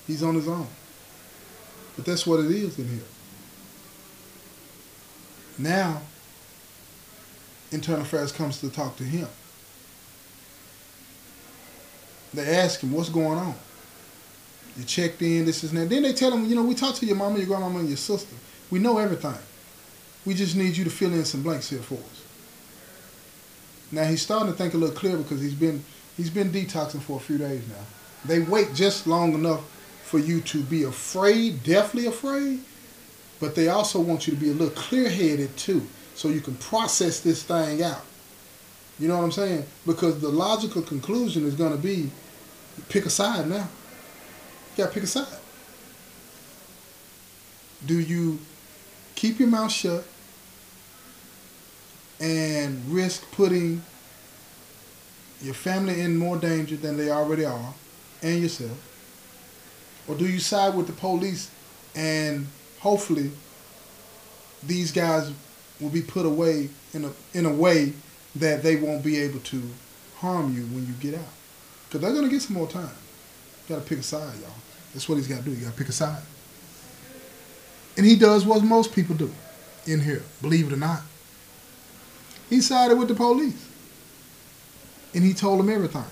He's 0.07 0.23
on 0.23 0.35
his 0.35 0.49
own. 0.49 0.67
But 1.97 2.05
that's 2.05 2.27
what 2.27 2.41
it 2.41 2.51
is 2.51 2.79
in 2.79 2.89
here. 2.89 3.05
Now, 5.59 6.03
Internal 7.71 8.03
Affairs 8.03 8.33
comes 8.33 8.61
to 8.61 8.71
talk 8.71 8.97
to 8.97 9.05
him. 9.05 9.29
They 12.35 12.57
ask 12.57 12.81
him, 12.81 12.93
what's 12.93 13.11
going 13.11 13.39
on? 13.39 13.55
You 14.77 14.85
checked 14.85 15.21
in, 15.21 15.45
this 15.45 15.65
is 15.65 15.73
that. 15.73 15.91
Then 15.91 16.03
they 16.03 16.15
tell 16.15 16.33
him, 16.33 16.47
you 16.47 16.55
know, 16.55 16.63
we 16.63 16.75
talked 16.75 16.97
to 16.99 17.07
your 17.07 17.17
mama, 17.17 17.39
your 17.39 17.47
grandmama, 17.47 17.81
and 17.81 17.89
your 17.89 17.99
sister. 17.99 18.35
We 18.71 18.79
know 18.79 18.97
everything. 18.99 19.35
We 20.25 20.35
just 20.35 20.57
need 20.57 20.77
you 20.77 20.85
to 20.85 20.91
fill 20.91 21.13
in 21.13 21.25
some 21.25 21.43
blanks 21.43 21.71
here 21.71 21.81
for 21.81 21.95
us. 21.95 22.25
Now 23.91 24.05
he's 24.05 24.23
starting 24.23 24.51
to 24.51 24.55
think 24.57 24.75
a 24.75 24.79
little 24.79 24.95
clearer 24.95 25.19
because 25.19 25.41
he's 25.41 25.55
been 25.55 25.85
he's 26.17 26.31
been 26.31 26.51
detoxing 26.51 27.03
for 27.03 27.17
a 27.19 27.21
few 27.21 27.39
days 27.39 27.63
now. 27.69 27.85
They 28.25 28.41
wait 28.41 28.75
just 28.75 29.07
long 29.07 29.35
enough 29.35 29.65
for 30.05 30.19
you 30.19 30.41
to 30.43 30.63
be 30.63 30.85
afraid, 30.85 31.63
definitely 31.65 32.09
afraid, 32.09 32.61
but 33.41 33.55
they 33.55 33.69
also 33.69 34.01
want 34.01 34.27
you 34.27 34.35
to 34.35 34.39
be 34.39 34.51
a 34.51 34.53
little 34.53 34.75
clear-headed 34.75 35.57
too, 35.57 35.87
so 36.15 36.29
you 36.29 36.41
can 36.41 36.55
process 36.57 37.21
this 37.21 37.43
thing 37.43 37.83
out. 37.83 38.05
You 38.99 39.09
know 39.09 39.17
what 39.17 39.25
I'm 39.25 39.33
saying? 39.33 39.65
Because 39.87 40.21
the 40.21 40.29
logical 40.29 40.83
conclusion 40.83 41.47
is 41.47 41.55
going 41.55 41.73
to 41.73 41.79
be 41.79 42.11
pick 42.89 43.07
a 43.07 43.11
side 43.11 43.49
now. 43.49 43.69
You 44.77 44.85
got 44.85 44.89
to 44.89 44.95
pick 44.95 45.03
a 45.03 45.07
side. 45.07 45.27
Do 47.85 47.99
you 47.99 48.39
keep 49.15 49.39
your 49.39 49.49
mouth 49.49 49.73
shut 49.73 50.05
and 52.23 52.83
risk 52.87 53.31
putting 53.33 53.83
your 55.43 55.55
family 55.55 56.01
in 56.01 56.17
more 56.17 56.39
danger 56.39 56.77
than 56.77 56.97
they 56.97 57.11
already 57.11 57.45
are 57.45 57.75
and 58.23 58.41
yourself? 58.41 58.79
Or 60.09 60.15
do 60.15 60.27
you 60.27 60.39
side 60.39 60.75
with 60.75 60.87
the 60.87 60.93
police 60.95 61.51
and 61.95 62.47
hopefully 62.81 63.31
these 64.63 64.93
guys 64.93 65.31
will 65.81 65.91
be 65.91 66.03
put 66.03 66.25
away 66.25 66.71
in 66.95 67.05
a 67.05 67.13
in 67.35 67.45
a 67.45 67.53
way 67.53 67.93
that 68.37 68.63
they 68.63 68.77
won't 68.77 69.05
be 69.05 69.19
able 69.19 69.41
to 69.41 69.63
harm 70.17 70.55
you 70.55 70.63
when 70.67 70.87
you 70.87 70.93
get 70.95 71.15
out. 71.15 71.35
Because 71.89 72.01
they're 72.01 72.13
going 72.13 72.25
to 72.25 72.31
get 72.31 72.41
some 72.41 72.57
more 72.57 72.69
time. 72.69 72.95
You 73.69 73.77
got 73.77 73.83
to 73.83 73.89
pick 73.89 73.99
a 73.99 74.03
side, 74.03 74.39
y'all. 74.41 74.51
That's 74.95 75.09
what 75.09 75.17
he's 75.17 75.29
got 75.29 75.39
to 75.39 75.45
do. 75.45 75.51
You 75.51 75.65
got 75.65 75.73
to 75.73 75.79
pick 75.79 75.89
a 75.89 75.93
side. 75.93 76.23
And 77.97 78.07
he 78.07 78.17
does 78.17 78.47
what 78.47 78.63
most 78.63 78.95
people 78.95 79.15
do 79.15 79.31
in 79.87 80.01
here, 80.01 80.23
believe 80.41 80.69
it 80.69 80.73
or 80.73 80.79
not. 80.79 81.03
He 82.53 82.61
sided 82.61 82.99
with 82.99 83.09
the 83.09 83.15
police. 83.15 83.67
And 85.15 85.25
he 85.25 85.33
told 85.33 85.59
them 85.59 85.71
everything. 85.71 86.05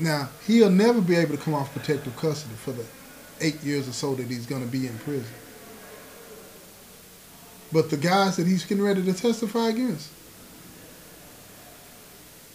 Now, 0.00 0.28
he'll 0.44 0.70
never 0.70 1.00
be 1.00 1.14
able 1.14 1.36
to 1.36 1.40
come 1.40 1.54
off 1.54 1.72
protective 1.72 2.16
custody 2.16 2.56
for 2.56 2.72
the 2.72 2.84
eight 3.40 3.62
years 3.62 3.88
or 3.88 3.92
so 3.92 4.16
that 4.16 4.26
he's 4.26 4.44
going 4.44 4.64
to 4.64 4.68
be 4.68 4.88
in 4.88 4.98
prison. 4.98 5.32
But 7.72 7.90
the 7.90 7.96
guys 7.96 8.36
that 8.36 8.48
he's 8.48 8.64
getting 8.64 8.82
ready 8.82 9.04
to 9.04 9.12
testify 9.12 9.68
against, 9.68 10.10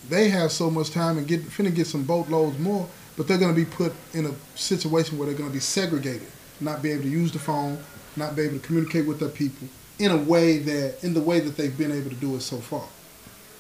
they 0.10 0.28
have 0.28 0.52
so 0.52 0.70
much 0.70 0.92
time 0.92 1.18
and 1.18 1.26
get 1.26 1.44
finna 1.46 1.74
get 1.74 1.88
some 1.88 2.04
boatloads 2.04 2.60
more 2.60 2.90
but 3.16 3.28
they're 3.28 3.38
going 3.38 3.54
to 3.54 3.66
be 3.66 3.70
put 3.70 3.94
in 4.14 4.26
a 4.26 4.34
situation 4.56 5.18
where 5.18 5.28
they're 5.28 5.38
going 5.38 5.50
to 5.50 5.54
be 5.54 5.60
segregated, 5.60 6.28
not 6.62 6.82
be 6.82 6.92
able 6.92 7.04
to 7.04 7.10
use 7.10 7.34
the 7.34 7.40
phone, 7.40 7.78
not 8.16 8.34
be 8.36 8.44
able 8.44 8.60
to 8.60 8.66
communicate 8.66 9.06
with 9.06 9.20
their 9.20 9.30
people 9.30 9.68
in 10.00 10.12
a 10.12 10.18
way 10.18 10.58
that, 10.60 11.04
in 11.04 11.14
the 11.14 11.20
way 11.20 11.42
that 11.42 11.58
they've 11.58 11.78
been 11.78 11.92
able 11.92 12.10
to 12.10 12.16
do 12.16 12.36
it 12.36 12.42
so 12.42 12.58
far. 12.58 12.88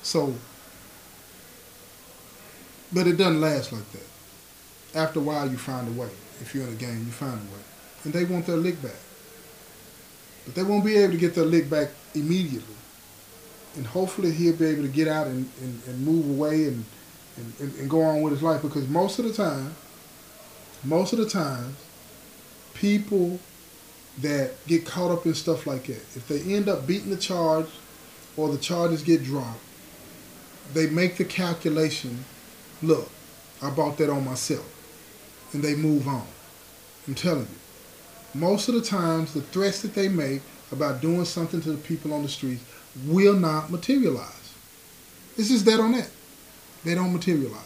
So, 0.01 0.33
but 2.93 3.05
it 3.05 3.17
doesn't 3.17 3.41
last 3.41 3.73
like 3.73 3.89
that. 3.91 4.97
After 4.97 5.19
a 5.19 5.23
while, 5.23 5.49
you 5.49 5.57
find 5.57 5.87
a 5.87 5.99
way. 5.99 6.09
If 6.41 6.55
you're 6.55 6.65
in 6.65 6.73
a 6.73 6.77
game, 6.77 6.99
you 6.99 7.11
find 7.11 7.33
a 7.33 7.53
way. 7.53 7.61
And 8.05 8.13
they 8.13 8.23
want 8.23 8.47
their 8.47 8.55
lick 8.55 8.81
back. 8.81 8.95
But 10.45 10.55
they 10.55 10.63
won't 10.63 10.85
be 10.85 10.95
able 10.95 11.13
to 11.13 11.19
get 11.19 11.35
their 11.35 11.45
lick 11.45 11.69
back 11.69 11.89
immediately. 12.15 12.75
And 13.75 13.85
hopefully 13.85 14.31
he'll 14.31 14.55
be 14.55 14.65
able 14.65 14.83
to 14.83 14.87
get 14.87 15.07
out 15.07 15.27
and, 15.27 15.49
and, 15.61 15.81
and 15.85 16.05
move 16.05 16.27
away 16.29 16.65
and, 16.65 16.85
and, 17.37 17.75
and 17.75 17.89
go 17.89 18.01
on 18.01 18.21
with 18.21 18.33
his 18.33 18.41
life. 18.41 18.61
Because 18.61 18.87
most 18.87 19.19
of 19.19 19.25
the 19.25 19.33
time, 19.33 19.75
most 20.83 21.11
of 21.11 21.19
the 21.19 21.29
times, 21.29 21.75
people 22.73 23.39
that 24.21 24.51
get 24.67 24.85
caught 24.85 25.11
up 25.11 25.25
in 25.25 25.33
stuff 25.33 25.65
like 25.67 25.85
that, 25.85 26.03
if 26.15 26.27
they 26.27 26.41
end 26.53 26.67
up 26.67 26.85
beating 26.85 27.09
the 27.09 27.17
charge 27.17 27.67
or 28.35 28.49
the 28.49 28.57
charges 28.57 29.03
get 29.03 29.23
dropped, 29.23 29.59
they 30.73 30.89
make 30.89 31.17
the 31.17 31.25
calculation, 31.25 32.23
look, 32.81 33.09
I 33.61 33.69
bought 33.69 33.97
that 33.97 34.09
on 34.09 34.25
myself. 34.25 34.65
And 35.53 35.63
they 35.63 35.75
move 35.75 36.07
on. 36.07 36.27
I'm 37.07 37.15
telling 37.15 37.41
you. 37.41 38.39
Most 38.39 38.69
of 38.69 38.75
the 38.75 38.81
times, 38.81 39.33
the 39.33 39.41
threats 39.41 39.81
that 39.81 39.95
they 39.95 40.07
make 40.07 40.41
about 40.71 41.01
doing 41.01 41.25
something 41.25 41.61
to 41.61 41.71
the 41.71 41.77
people 41.77 42.13
on 42.13 42.21
the 42.21 42.29
streets 42.29 42.63
will 43.07 43.33
not 43.33 43.71
materialize. 43.71 44.53
It's 45.37 45.49
just 45.49 45.65
that 45.65 45.79
on 45.79 45.93
that. 45.93 46.09
They 46.83 46.93
don't 46.93 47.13
materialize. 47.13 47.63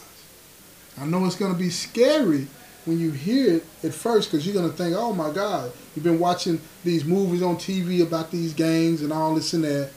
I 0.98 1.04
know 1.06 1.26
it's 1.26 1.36
going 1.36 1.52
to 1.52 1.58
be 1.58 1.70
scary 1.70 2.46
when 2.84 2.98
you 2.98 3.10
hear 3.10 3.56
it 3.56 3.64
at 3.82 3.94
first 3.94 4.30
because 4.30 4.46
you're 4.46 4.54
going 4.54 4.70
to 4.70 4.76
think, 4.76 4.94
oh 4.96 5.12
my 5.12 5.32
God, 5.32 5.72
you've 5.94 6.04
been 6.04 6.18
watching 6.18 6.60
these 6.84 7.04
movies 7.04 7.42
on 7.42 7.56
TV 7.56 8.02
about 8.02 8.30
these 8.30 8.52
gangs 8.52 9.02
and 9.02 9.12
all 9.12 9.34
this 9.34 9.52
and 9.52 9.64
that. 9.64 9.90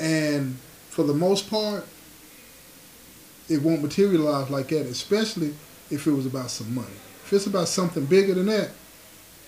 And 0.00 0.56
for 0.90 1.04
the 1.04 1.14
most 1.14 1.48
part, 1.48 1.86
it 3.48 3.62
won't 3.62 3.82
materialize 3.82 4.50
like 4.50 4.68
that, 4.68 4.86
especially 4.86 5.54
if 5.90 6.06
it 6.06 6.12
was 6.12 6.26
about 6.26 6.50
some 6.50 6.74
money. 6.74 6.94
If 7.24 7.32
it's 7.32 7.46
about 7.46 7.68
something 7.68 8.04
bigger 8.06 8.34
than 8.34 8.46
that, 8.46 8.70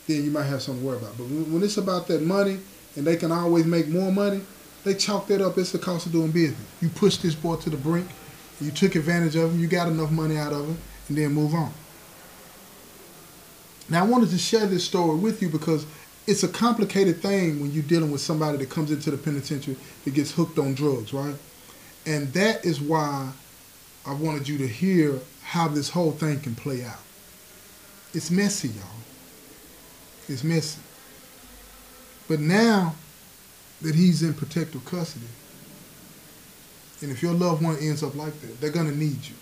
then 0.06 0.24
you 0.24 0.30
might 0.30 0.44
have 0.44 0.62
something 0.62 0.82
to 0.82 0.86
worry 0.86 0.98
about. 0.98 1.16
But 1.16 1.24
when 1.24 1.62
it's 1.62 1.78
about 1.78 2.06
that 2.08 2.22
money 2.22 2.58
and 2.96 3.06
they 3.06 3.16
can 3.16 3.32
always 3.32 3.64
make 3.64 3.88
more 3.88 4.12
money, 4.12 4.42
they 4.84 4.94
chalk 4.94 5.26
that 5.28 5.40
up. 5.40 5.58
It's 5.58 5.72
the 5.72 5.78
cost 5.78 6.06
of 6.06 6.12
doing 6.12 6.30
business. 6.30 6.60
You 6.80 6.90
push 6.90 7.16
this 7.16 7.34
boy 7.34 7.56
to 7.56 7.70
the 7.70 7.76
brink, 7.76 8.06
you 8.60 8.70
took 8.70 8.94
advantage 8.94 9.34
of 9.36 9.52
him, 9.52 9.60
you 9.60 9.66
got 9.66 9.88
enough 9.88 10.10
money 10.10 10.36
out 10.36 10.52
of 10.52 10.68
him, 10.68 10.78
and 11.08 11.18
then 11.18 11.32
move 11.32 11.54
on. 11.54 11.72
Now, 13.88 14.04
I 14.04 14.06
wanted 14.06 14.30
to 14.30 14.38
share 14.38 14.66
this 14.66 14.84
story 14.84 15.18
with 15.18 15.42
you 15.42 15.48
because 15.48 15.86
it's 16.26 16.42
a 16.42 16.48
complicated 16.48 17.20
thing 17.20 17.60
when 17.60 17.70
you're 17.72 17.82
dealing 17.82 18.10
with 18.10 18.20
somebody 18.20 18.56
that 18.58 18.70
comes 18.70 18.90
into 18.90 19.10
the 19.10 19.18
penitentiary 19.18 19.76
that 20.04 20.14
gets 20.14 20.32
hooked 20.32 20.58
on 20.58 20.74
drugs, 20.74 21.12
right? 21.12 21.34
And 22.06 22.32
that 22.32 22.64
is 22.64 22.80
why 22.80 23.30
I 24.06 24.14
wanted 24.14 24.48
you 24.48 24.58
to 24.58 24.66
hear 24.66 25.18
how 25.42 25.68
this 25.68 25.90
whole 25.90 26.12
thing 26.12 26.40
can 26.40 26.54
play 26.54 26.84
out. 26.84 27.00
It's 28.14 28.30
messy, 28.30 28.68
y'all. 28.68 28.84
It's 30.28 30.44
messy. 30.44 30.80
But 32.28 32.40
now 32.40 32.94
that 33.82 33.94
he's 33.94 34.22
in 34.22 34.32
protective 34.32 34.84
custody, 34.84 35.26
and 37.02 37.10
if 37.10 37.22
your 37.22 37.34
loved 37.34 37.62
one 37.62 37.76
ends 37.78 38.02
up 38.02 38.14
like 38.14 38.40
that, 38.40 38.60
they're 38.60 38.70
going 38.70 38.90
to 38.90 38.96
need 38.96 39.26
you. 39.26 39.34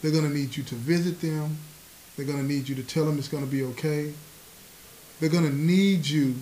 They're 0.00 0.12
going 0.12 0.24
to 0.24 0.34
need 0.34 0.56
you 0.56 0.62
to 0.62 0.74
visit 0.74 1.20
them. 1.20 1.58
They're 2.20 2.26
going 2.26 2.46
to 2.46 2.54
need 2.54 2.68
you 2.68 2.74
to 2.74 2.82
tell 2.82 3.06
them 3.06 3.18
it's 3.18 3.28
going 3.28 3.46
to 3.46 3.50
be 3.50 3.62
okay. 3.62 4.12
They're 5.20 5.30
going 5.30 5.48
to 5.48 5.56
need 5.56 6.06
you 6.06 6.34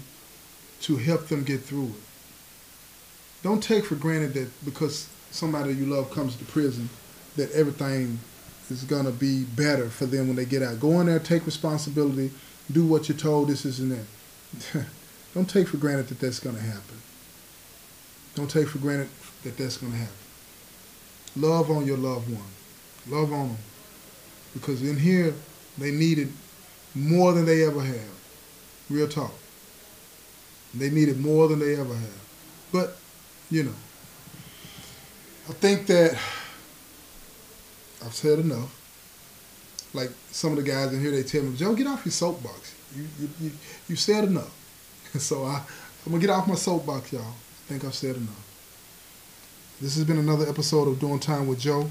to 0.80 0.96
help 0.96 1.28
them 1.28 1.44
get 1.44 1.62
through 1.62 1.84
it. 1.84 3.44
Don't 3.44 3.62
take 3.62 3.84
for 3.84 3.94
granted 3.94 4.34
that 4.34 4.64
because 4.64 5.08
somebody 5.30 5.74
you 5.74 5.86
love 5.86 6.10
comes 6.10 6.34
to 6.34 6.44
prison, 6.46 6.88
that 7.36 7.52
everything 7.52 8.18
is 8.70 8.82
going 8.82 9.04
to 9.04 9.12
be 9.12 9.44
better 9.44 9.88
for 9.88 10.06
them 10.06 10.26
when 10.26 10.34
they 10.34 10.46
get 10.46 10.64
out. 10.64 10.80
Go 10.80 11.00
in 11.00 11.06
there, 11.06 11.20
take 11.20 11.46
responsibility, 11.46 12.32
do 12.72 12.84
what 12.84 13.08
you're 13.08 13.16
told, 13.16 13.46
this, 13.46 13.64
is 13.64 13.78
and 13.78 13.92
that. 13.92 14.84
Don't 15.34 15.48
take 15.48 15.68
for 15.68 15.76
granted 15.76 16.08
that 16.08 16.18
that's 16.18 16.40
going 16.40 16.56
to 16.56 16.62
happen. 16.62 16.98
Don't 18.34 18.50
take 18.50 18.66
for 18.66 18.78
granted 18.78 19.10
that 19.44 19.56
that's 19.56 19.76
going 19.76 19.92
to 19.92 19.98
happen. 19.98 20.14
Love 21.36 21.70
on 21.70 21.86
your 21.86 21.98
loved 21.98 22.28
one. 22.32 22.42
Love 23.06 23.32
on 23.32 23.46
them. 23.50 23.58
Because 24.54 24.82
in 24.82 24.98
here, 24.98 25.34
they 25.78 25.90
need 25.90 26.18
it 26.18 26.28
more 26.94 27.32
than 27.32 27.44
they 27.46 27.64
ever 27.64 27.80
have. 27.80 28.10
Real 28.90 29.08
talk. 29.08 29.32
They 30.74 30.90
need 30.90 31.08
it 31.08 31.18
more 31.18 31.48
than 31.48 31.60
they 31.60 31.74
ever 31.76 31.94
have. 31.94 32.28
But, 32.72 32.96
you 33.50 33.64
know, 33.64 33.74
I 35.48 35.52
think 35.52 35.86
that 35.86 36.12
I've 38.04 38.14
said 38.14 38.38
enough. 38.38 38.74
Like 39.94 40.10
some 40.30 40.50
of 40.50 40.56
the 40.56 40.62
guys 40.62 40.92
in 40.92 41.00
here, 41.00 41.10
they 41.10 41.22
tell 41.22 41.42
me, 41.42 41.56
Joe, 41.56 41.74
get 41.74 41.86
off 41.86 42.04
your 42.04 42.12
soapbox. 42.12 42.74
You, 42.94 43.06
you, 43.18 43.30
you, 43.40 43.50
you 43.88 43.96
said 43.96 44.24
enough. 44.24 44.54
so 45.18 45.44
I, 45.44 45.62
I'm 46.04 46.12
going 46.12 46.20
to 46.20 46.26
get 46.26 46.32
off 46.32 46.46
my 46.46 46.54
soapbox, 46.54 47.12
y'all. 47.12 47.22
I 47.22 47.68
think 47.68 47.84
I've 47.84 47.94
said 47.94 48.16
enough. 48.16 48.44
This 49.80 49.94
has 49.94 50.04
been 50.04 50.18
another 50.18 50.46
episode 50.48 50.88
of 50.88 50.98
Doing 50.98 51.20
Time 51.20 51.46
with 51.46 51.60
Joe. 51.60 51.88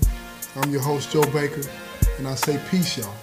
I'm 0.56 0.72
your 0.72 0.82
host, 0.82 1.12
Joe 1.12 1.24
Baker, 1.32 1.62
and 2.18 2.28
I 2.28 2.36
say 2.36 2.62
peace, 2.70 2.98
y'all. 2.98 3.14